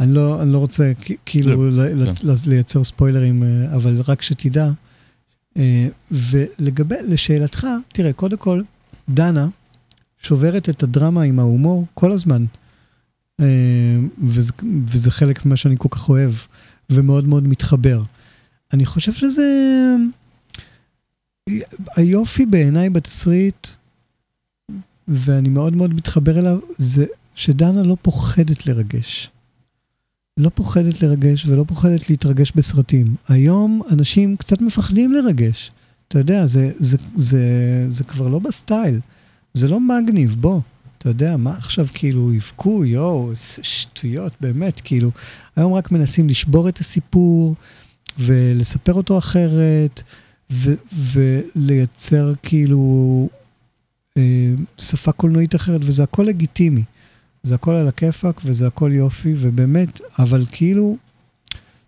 [0.00, 0.92] אני לא, אני לא רוצה
[1.26, 1.70] כאילו
[2.04, 2.50] כן.
[2.50, 4.70] לייצר ספוילרים, אה, אבל רק שתדע.
[5.56, 8.62] אה, ולגבי, לשאלתך, תראה, קודם כל,
[9.08, 9.48] דנה
[10.22, 12.44] שוברת את הדרמה עם ההומור כל הזמן.
[13.40, 13.46] אה,
[14.22, 14.52] וזה,
[14.86, 16.32] וזה חלק ממה שאני כל כך אוהב,
[16.90, 18.02] ומאוד מאוד מתחבר.
[18.72, 19.42] אני חושב שזה...
[21.96, 23.66] היופי בעיניי בתסריט,
[25.08, 29.30] ואני מאוד מאוד מתחבר אליו, זה שדנה לא פוחדת לרגש.
[30.40, 33.14] לא פוחדת לרגש ולא פוחדת להתרגש בסרטים.
[33.28, 35.70] היום אנשים קצת מפחדים לרגש.
[36.08, 37.42] אתה יודע, זה, זה, זה,
[37.88, 39.00] זה כבר לא בסטייל.
[39.54, 40.60] זה לא מגניב, בוא.
[40.98, 43.30] אתה יודע, מה עכשיו כאילו יבכו, יואו,
[43.62, 45.10] שטויות, באמת, כאילו.
[45.56, 47.54] היום רק מנסים לשבור את הסיפור
[48.18, 50.02] ולספר אותו אחרת,
[50.52, 53.28] ו- ולייצר כאילו
[54.16, 56.82] אה, שפה קולנועית אחרת, וזה הכל לגיטימי.
[57.42, 60.96] זה הכל על הכיפאק וזה הכל יופי, ובאמת, אבל כאילו,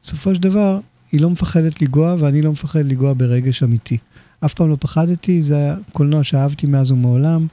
[0.02, 0.80] בסופו של דבר,
[1.12, 3.98] היא לא מפחדת לגוע ואני לא מפחד לגוע ברגש אמיתי.
[4.44, 7.46] אף פעם לא פחדתי, זה היה קולנוע שאהבתי מאז ומעולם.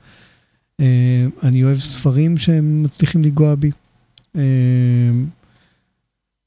[0.80, 3.72] אה, אני אוהב ספרים שהם מצליחים לגוע בי.
[4.36, 4.42] אה,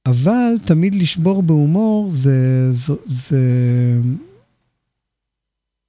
[0.06, 3.40] אבל תמיד לשבור בהומור זה, זה, זה,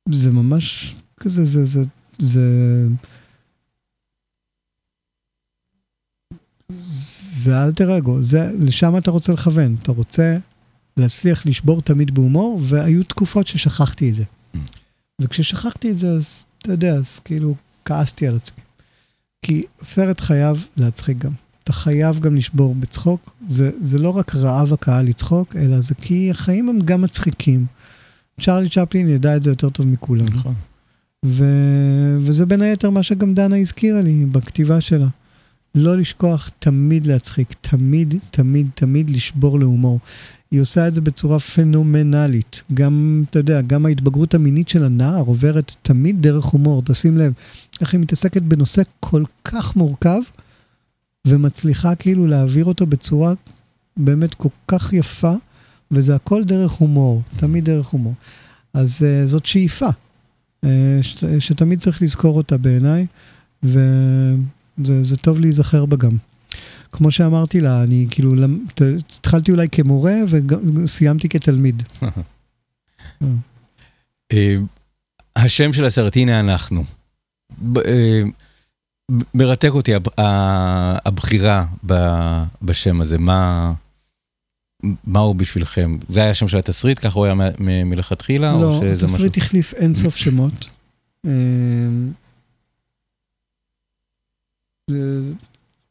[0.09, 1.89] זה ממש כזה, זה, זה, זה,
[2.19, 2.87] זה
[7.47, 10.37] אלטר אגו, זה, לשם אתה רוצה לכוון, אתה רוצה
[10.97, 14.23] להצליח לשבור תמיד בהומור, והיו תקופות ששכחתי את זה.
[15.21, 17.55] וכששכחתי את זה, אז אתה יודע, אז כאילו
[17.85, 18.63] כעסתי על עצמי.
[19.41, 21.31] כי סרט חייב להצחיק גם.
[21.63, 23.35] אתה חייב גם לשבור בצחוק.
[23.47, 27.65] זה, זה לא רק רעב הקהל לצחוק, אלא זה כי החיים הם גם מצחיקים.
[28.41, 30.25] צ'רלי צ'פלין ידע את זה יותר טוב מכולם.
[30.25, 30.53] נכון.
[31.25, 31.45] ו...
[32.19, 35.07] וזה בין היתר מה שגם דנה הזכירה לי בכתיבה שלה.
[35.75, 39.99] לא לשכוח תמיד להצחיק, תמיד, תמיד, תמיד לשבור להומור.
[40.51, 42.61] היא עושה את זה בצורה פנומנלית.
[42.73, 46.81] גם, אתה יודע, גם ההתבגרות המינית של הנער עוברת תמיד דרך הומור.
[46.85, 47.33] תשים לב,
[47.81, 50.19] איך היא מתעסקת בנושא כל כך מורכב,
[51.27, 53.33] ומצליחה כאילו להעביר אותו בצורה
[53.97, 55.33] באמת כל כך יפה,
[55.91, 58.13] וזה הכל דרך הומור, תמיד דרך הומור.
[58.73, 59.89] אז uh, זאת שאיפה,
[60.65, 60.67] uh,
[61.01, 63.05] ש- שתמיד צריך לזכור אותה בעיניי,
[64.77, 66.17] וזה טוב להיזכר בה גם.
[66.91, 68.31] כמו שאמרתי לה, אני כאילו,
[68.73, 68.81] ת-
[69.19, 70.13] התחלתי אולי כמורה
[70.83, 71.83] וסיימתי כתלמיד.
[74.33, 74.55] אה,
[75.35, 76.83] השם של הסרט, הנה אנחנו.
[77.85, 78.21] אה,
[79.33, 79.91] מרתק אותי
[81.05, 81.65] הבחירה
[82.61, 83.73] בשם הזה, מה...
[85.07, 85.97] מה הוא בשבילכם?
[86.09, 88.53] זה היה השם של התסריט, ככה הוא היה מלכתחילה?
[88.53, 90.69] לא, התסריט החליף אין סוף שמות.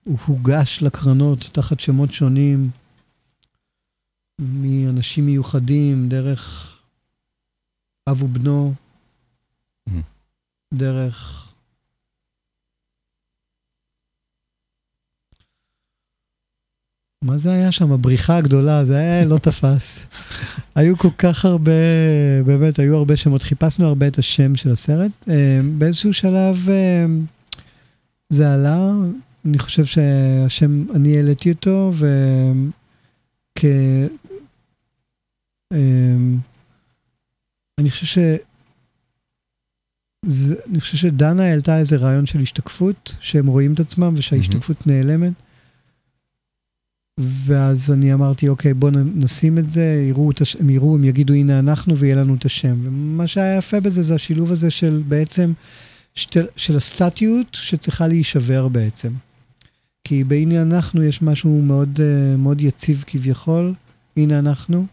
[0.05, 2.71] הוא הוגש לקרנות תחת שמות שונים,
[4.41, 6.69] מאנשים מיוחדים, דרך
[8.09, 8.75] אב ובנו,
[9.89, 9.93] Mhm.
[10.75, 11.49] דרך...
[17.23, 17.93] מה זה היה שם?
[17.93, 20.05] הבריחה הגדולה, זה היה לא תפס.
[20.75, 21.73] היו כל כך הרבה,
[22.47, 23.43] באמת, היו הרבה שמות.
[23.43, 25.11] חיפשנו הרבה את השם של הסרט.
[25.29, 27.07] אה, באיזשהו שלב אה,
[28.33, 28.91] זה עלה,
[29.45, 33.65] אני חושב שהשם, אני העליתי אותו, וכ...
[35.73, 36.17] אה,
[37.79, 38.19] אני חושב ש...
[40.27, 45.33] זה, אני חושב שדנה העלתה איזה רעיון של השתקפות, שהם רואים את עצמם ושההשתקפות נעלמת.
[47.21, 50.57] ואז אני אמרתי, אוקיי, בואו נשים את זה, יראו את הש...
[50.57, 52.81] הם יראו, הם יגידו, הנה אנחנו, ויהיה לנו את השם.
[52.85, 55.53] ומה שהיה יפה בזה זה השילוב הזה של בעצם,
[56.15, 56.37] שת...
[56.57, 59.13] של הסטטיות שצריכה להישבר בעצם.
[60.05, 63.75] כי בהנה אנחנו יש משהו מאוד, אה, מאוד יציב כביכול,
[64.17, 64.87] הנה אנחנו,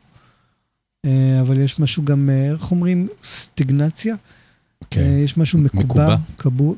[1.05, 4.15] אה, אבל יש משהו גם, אה, איך אומרים, סטגנציה?
[4.89, 5.01] כן.
[5.01, 6.15] אה, יש משהו מקובע, מקובע.
[6.37, 6.75] קבוע,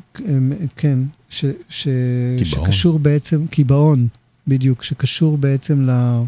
[0.76, 1.88] כן, ש, ש,
[2.38, 2.66] קיבעון.
[2.66, 4.08] שקשור בעצם, קיבעון,
[4.48, 6.22] בדיוק, שקשור בעצם ל,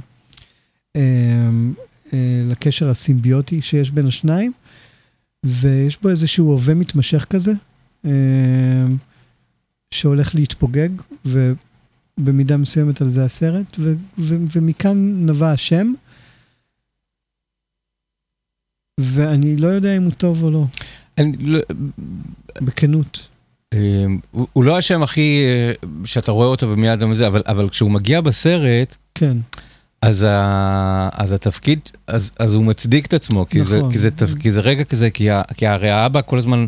[2.49, 4.51] לקשר הסימביוטי שיש בין השניים,
[5.45, 7.53] ויש בו איזשהו הווה מתמשך כזה,
[9.91, 10.89] שהולך להתפוגג,
[11.25, 15.93] ובמידה מסוימת על זה הסרט, ו, ו, ומכאן נבע השם.
[18.99, 20.65] ואני לא יודע אם הוא טוב או לא,
[21.17, 21.59] אני לא-
[22.61, 23.27] בכנות.
[23.73, 27.69] אה, הוא הוא לא השם הכי, אה, שאתה רואה אותו ומיד גם זה, אבל, אבל
[27.69, 29.37] כשהוא מגיע בסרט, כן,
[30.01, 33.91] אז, ה, אז התפקיד, אז, אז הוא מצדיק את עצמו, כי, זה, נכון.
[33.91, 36.65] כי, זה, כי זה רגע כזה, כי, ה, כי הרי האבא כל הזמן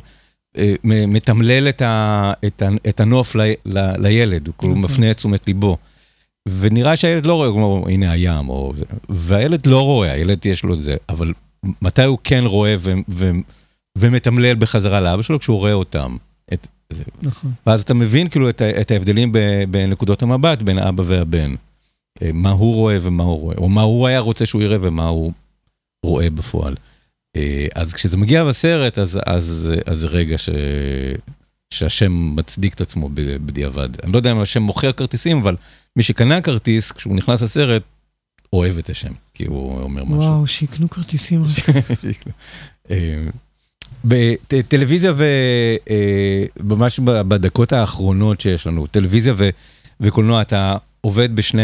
[0.84, 4.84] מתמלל את, ה, את, ה, את הנוף ל, ל, לילד, הוא כאילו נכון.
[4.84, 5.78] מפנה את תשומת ליבו.
[6.50, 10.74] ונראה שהילד לא רואה, אומר, הנה הים, או זה, והילד לא רואה, הילד יש לו
[10.74, 11.34] את זה, אבל
[11.82, 13.32] מתי הוא כן רואה ו, ו,
[13.98, 15.40] ומתמלל בחזרה לאבא שלו?
[15.40, 16.18] כשהוא רואה אותם.
[16.54, 16.68] את.
[17.22, 17.52] נכון.
[17.68, 21.56] ואז אתה מבין כאילו את, את ההבדלים ב- בנקודות המבט בין האבא והבן.
[22.22, 25.08] אה, מה הוא רואה ומה הוא רואה, או מה הוא היה רוצה שהוא יראה ומה
[25.08, 25.32] הוא
[26.06, 26.76] רואה בפועל.
[27.36, 30.50] אה, אז כשזה מגיע בסרט, אז, אז, אז זה רגע ש,
[31.70, 33.90] שהשם מצדיק את עצמו בדיעבד.
[34.04, 35.56] אני לא יודע אם השם מוכר כרטיסים, אבל
[35.96, 37.84] מי שקנה כרטיס, כשהוא נכנס לסרט,
[38.54, 40.18] אוהב את השם, כי הוא אומר משהו.
[40.18, 41.46] וואו, שיקנו כרטיסים.
[42.92, 43.26] אה,
[44.06, 45.14] בטלוויזיה
[46.60, 49.34] וממש בדקות האחרונות שיש לנו, טלוויזיה
[50.00, 51.64] וקולנוע, אתה עובד בשני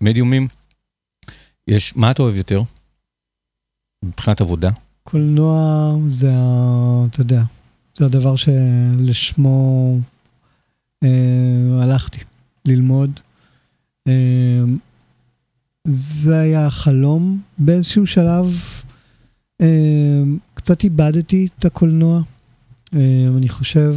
[0.00, 0.48] המדיומים.
[1.68, 2.62] יש, מה אתה אוהב יותר?
[4.02, 4.70] מבחינת עבודה?
[5.04, 6.32] קולנוע זה,
[7.10, 7.42] אתה יודע,
[7.98, 9.98] זה הדבר שלשמו
[11.02, 12.18] אה, הלכתי
[12.64, 13.20] ללמוד.
[14.08, 14.62] אה,
[15.84, 18.56] זה היה החלום באיזשהו שלב.
[19.60, 20.22] אה,
[20.54, 22.22] קצת איבדתי את הקולנוע.
[22.94, 23.96] אה, אני חושב,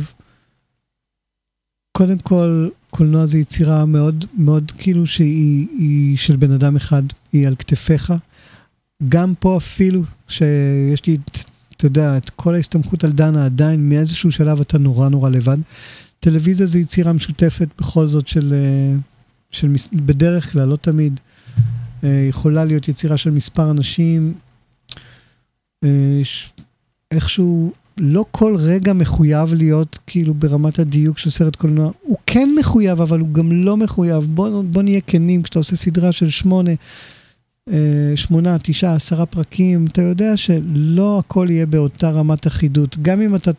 [1.98, 7.04] קודם כל, קולנוע זה יצירה מאוד, מאוד כאילו שהיא של בן אדם אחד,
[7.34, 8.14] היא על כתפיך.
[9.10, 11.18] גם פה אפילו שיש לי,
[11.78, 15.58] אתה יודע, את כל ההסתמכות על דנה, עדיין מאיזשהו שלב אתה נורא נורא לבד.
[16.20, 18.98] טלוויזיה זה יצירה משותפת בכל זאת של, אה,
[19.52, 21.20] של בדרך כלל, לא תמיד.
[22.04, 24.34] אה, יכולה להיות יצירה של מספר אנשים.
[25.84, 26.22] אה,
[27.12, 31.92] איכשהו לא כל רגע מחויב להיות כאילו ברמת הדיוק של סרט קולנוע.
[32.02, 34.24] הוא כן מחויב, אבל הוא גם לא מחויב.
[34.24, 36.72] בוא, בוא נהיה כנים, כשאתה עושה סדרה של שמונה,
[38.16, 42.98] שמונה, תשעה, עשרה פרקים, אתה יודע שלא הכל יהיה באותה רמת אחידות.
[43.02, 43.52] גם אם אתה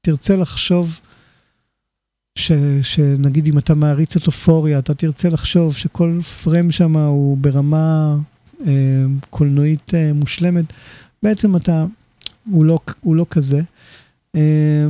[0.00, 1.00] תרצה לחשוב,
[2.38, 2.52] ש,
[2.82, 8.16] שנגיד אם אתה מעריץ את אופוריה, אתה תרצה לחשוב שכל פרם שם הוא ברמה
[8.66, 10.64] אה, קולנועית אה, מושלמת,
[11.22, 11.84] בעצם אתה,
[12.50, 13.60] הוא לא, הוא לא כזה.
[14.34, 14.86] אה,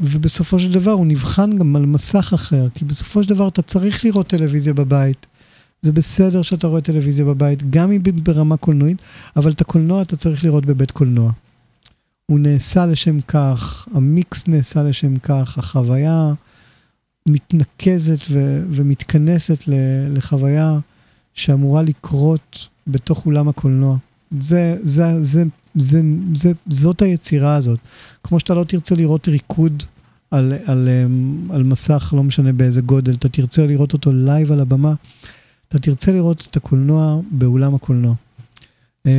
[0.00, 4.04] ובסופו של דבר הוא נבחן גם על מסך אחר, כי בסופו של דבר אתה צריך
[4.04, 5.26] לראות טלוויזיה בבית.
[5.82, 8.96] זה בסדר שאתה רואה טלוויזיה בבית, גם אם ברמה קולנועית,
[9.36, 11.32] אבל את הקולנוע אתה צריך לראות בבית קולנוע.
[12.26, 16.32] הוא נעשה לשם כך, המיקס נעשה לשם כך, החוויה
[17.28, 20.78] מתנקזת ו- ומתכנסת ל- לחוויה
[21.34, 23.96] שאמורה לקרות בתוך אולם הקולנוע.
[24.40, 26.00] זה, זה, זה, זה,
[26.34, 27.78] זה, זאת היצירה הזאת.
[28.24, 29.82] כמו שאתה לא תרצה לראות ריקוד
[30.30, 34.60] על, על, אמ, על מסך, לא משנה באיזה גודל, אתה תרצה לראות אותו live על
[34.60, 34.94] הבמה,
[35.72, 38.14] אתה תרצה לראות את הקולנוע באולם הקולנוע.
[39.06, 39.10] אמ,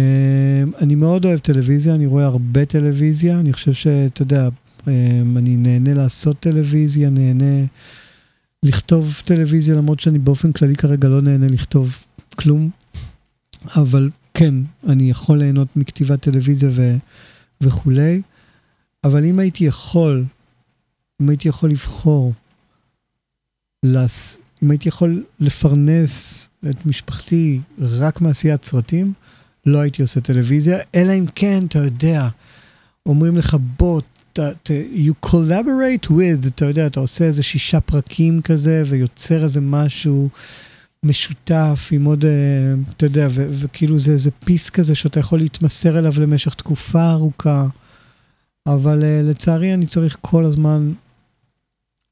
[0.82, 4.50] אני מאוד אוהב טלוויזיה, אני רואה הרבה טלוויזיה, אני חושב שאתה יודע,
[4.88, 7.66] אמ, אני נהנה לעשות טלוויזיה, נהנה
[8.64, 12.04] לכתוב טלוויזיה, למרות שאני באופן כללי כרגע לא נהנה לכתוב
[12.36, 12.70] כלום,
[13.76, 14.56] אבל כן,
[14.88, 16.96] אני יכול ליהנות מכתיבת טלוויזיה ו,
[17.62, 18.22] וכולי,
[19.04, 20.26] אבל אם הייתי יכול,
[21.22, 22.34] אם הייתי יכול לבחור,
[24.64, 29.14] אם הייתי יכול לפרנס את משפחתי רק מעשיית סרטים,
[29.66, 32.28] לא הייתי עושה טלוויזיה, אלא אם כן, אתה יודע,
[33.06, 34.02] אומרים לך, בוא,
[34.34, 39.62] ת, ת, you collaborate with, אתה יודע, אתה עושה איזה שישה פרקים כזה, ויוצר איזה
[39.62, 40.30] משהו
[41.04, 42.32] משותף עם עוד, אה,
[42.98, 47.68] אתה יודע, ו, וכאילו זה איזה פיס כזה שאתה יכול להתמסר אליו למשך תקופה ארוכה.
[48.68, 50.94] אבל uh, לצערי אני צריך כל הזמן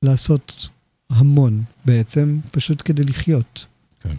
[0.01, 0.69] לעשות
[1.11, 3.67] המון בעצם, פשוט כדי לחיות.
[4.03, 4.15] כן.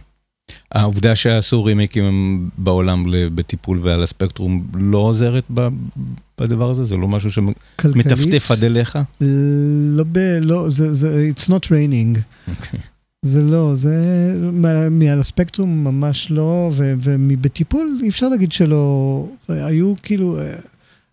[0.72, 5.44] העובדה שעשו רימיקים הם בעולם בטיפול ועל הספקטרום לא עוזרת
[6.38, 6.84] בדבר הזה?
[6.84, 8.98] זה לא משהו שמטפטף עד אליך?
[9.90, 10.18] לא ב...
[10.42, 12.16] לא, זה, זה, it's not raining.
[12.16, 12.50] Okay.
[12.50, 12.80] אוקיי.
[13.24, 13.94] זה לא, זה
[14.90, 20.54] מעל הספקטרום ממש לא, ובטיפול אי אפשר להגיד שלא, היו כאילו אה,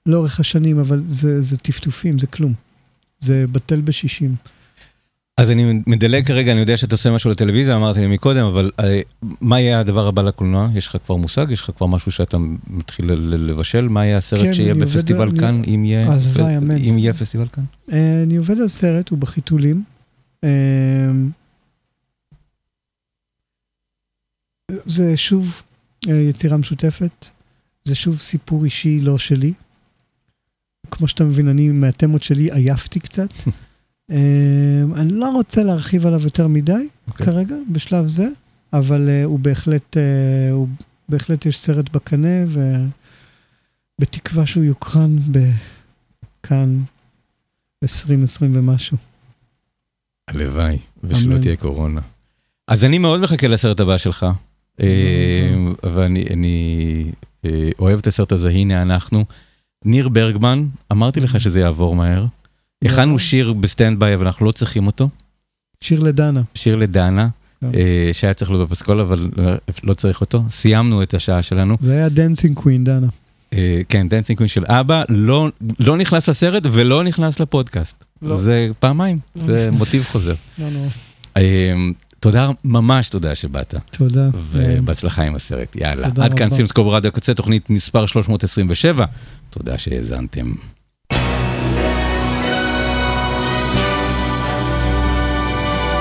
[0.06, 2.54] לאורך השנים, אבל זה, זה טפטופים, זה כלום.
[3.20, 4.36] זה בטל בשישים.
[5.40, 9.02] אז אני מדלג כרגע, אני יודע שאתה עושה משהו לטלוויזיה, אמרתי לי מקודם, אבל אה,
[9.22, 10.70] מה יהיה הדבר הבא לקולנוע?
[10.76, 11.46] יש לך כבר מושג?
[11.50, 12.38] יש לך כבר משהו שאתה
[12.68, 13.88] מתחיל לבשל?
[13.88, 16.76] מה יהיה הסרט כן, שיהיה בפסטיבל כאן, אם יהיה, הלוואי, אמן.
[16.76, 17.64] אם יהיה פסטיבל כאן?
[17.92, 19.84] אה, אני עובד על סרט, הוא בחיתולים.
[20.44, 20.50] אה,
[24.86, 25.62] זה שוב
[26.08, 27.28] יצירה משותפת,
[27.84, 29.54] זה שוב סיפור אישי לא שלי.
[30.92, 33.30] כמו שאתה מבין, אני מהתמות שלי עייפתי קצת.
[34.12, 34.16] אמ,
[34.96, 37.12] אני לא רוצה להרחיב עליו יותר מדי okay.
[37.12, 37.26] אוקיי.
[37.26, 38.28] כרגע, בשלב זה,
[38.74, 40.00] אבל uh, הוא בהחלט, uh,
[40.52, 40.68] הוא
[41.10, 42.46] בהחלט יש סרט בקנה,
[44.00, 46.80] ובתקווה שהוא יוקרן בכאן
[47.84, 48.98] 2020 ומשהו.
[50.28, 52.02] הלוואי, ושלא תהיה קורונה.
[52.68, 54.26] אז אני מאוד מחכה לסרט הבא שלך,
[55.84, 57.12] ואני
[57.46, 59.26] אה, אוהב את הסרט הזה, הנה אנחנו.
[59.86, 62.26] ניר ברגמן, אמרתי לך שזה יעבור מהר.
[62.86, 65.10] הכנו שיר ב standby, אבל אנחנו לא צריכים אותו.
[65.82, 66.42] שיר לדנה.
[66.56, 67.28] שיר לדנה,
[67.62, 67.72] כן.
[67.76, 69.30] אה, שהיה צריך להיות בפסקול, אבל
[69.84, 70.44] לא צריך אותו.
[70.50, 71.78] סיימנו את השעה שלנו.
[71.82, 73.08] זה היה Dancing Queen, דנה.
[73.54, 75.50] אה, כן, Dancing Queen של אבא, לא,
[75.80, 78.04] לא נכנס לסרט ולא נכנס לפודקאסט.
[78.22, 78.36] לא.
[78.36, 80.34] זה פעמיים, זה מוטיב חוזר.
[80.60, 80.80] לא, לא.
[81.38, 81.74] אה,
[82.20, 84.30] תודה, ממש תודה שבאת, תודה.
[84.54, 86.08] ובהצלחה עם הסרט, יאללה.
[86.08, 86.56] עד כאן רבה.
[86.56, 89.06] סימסקו ברדיו הקצה, תוכנית מספר 327.
[89.50, 90.54] תודה שהאזנתם.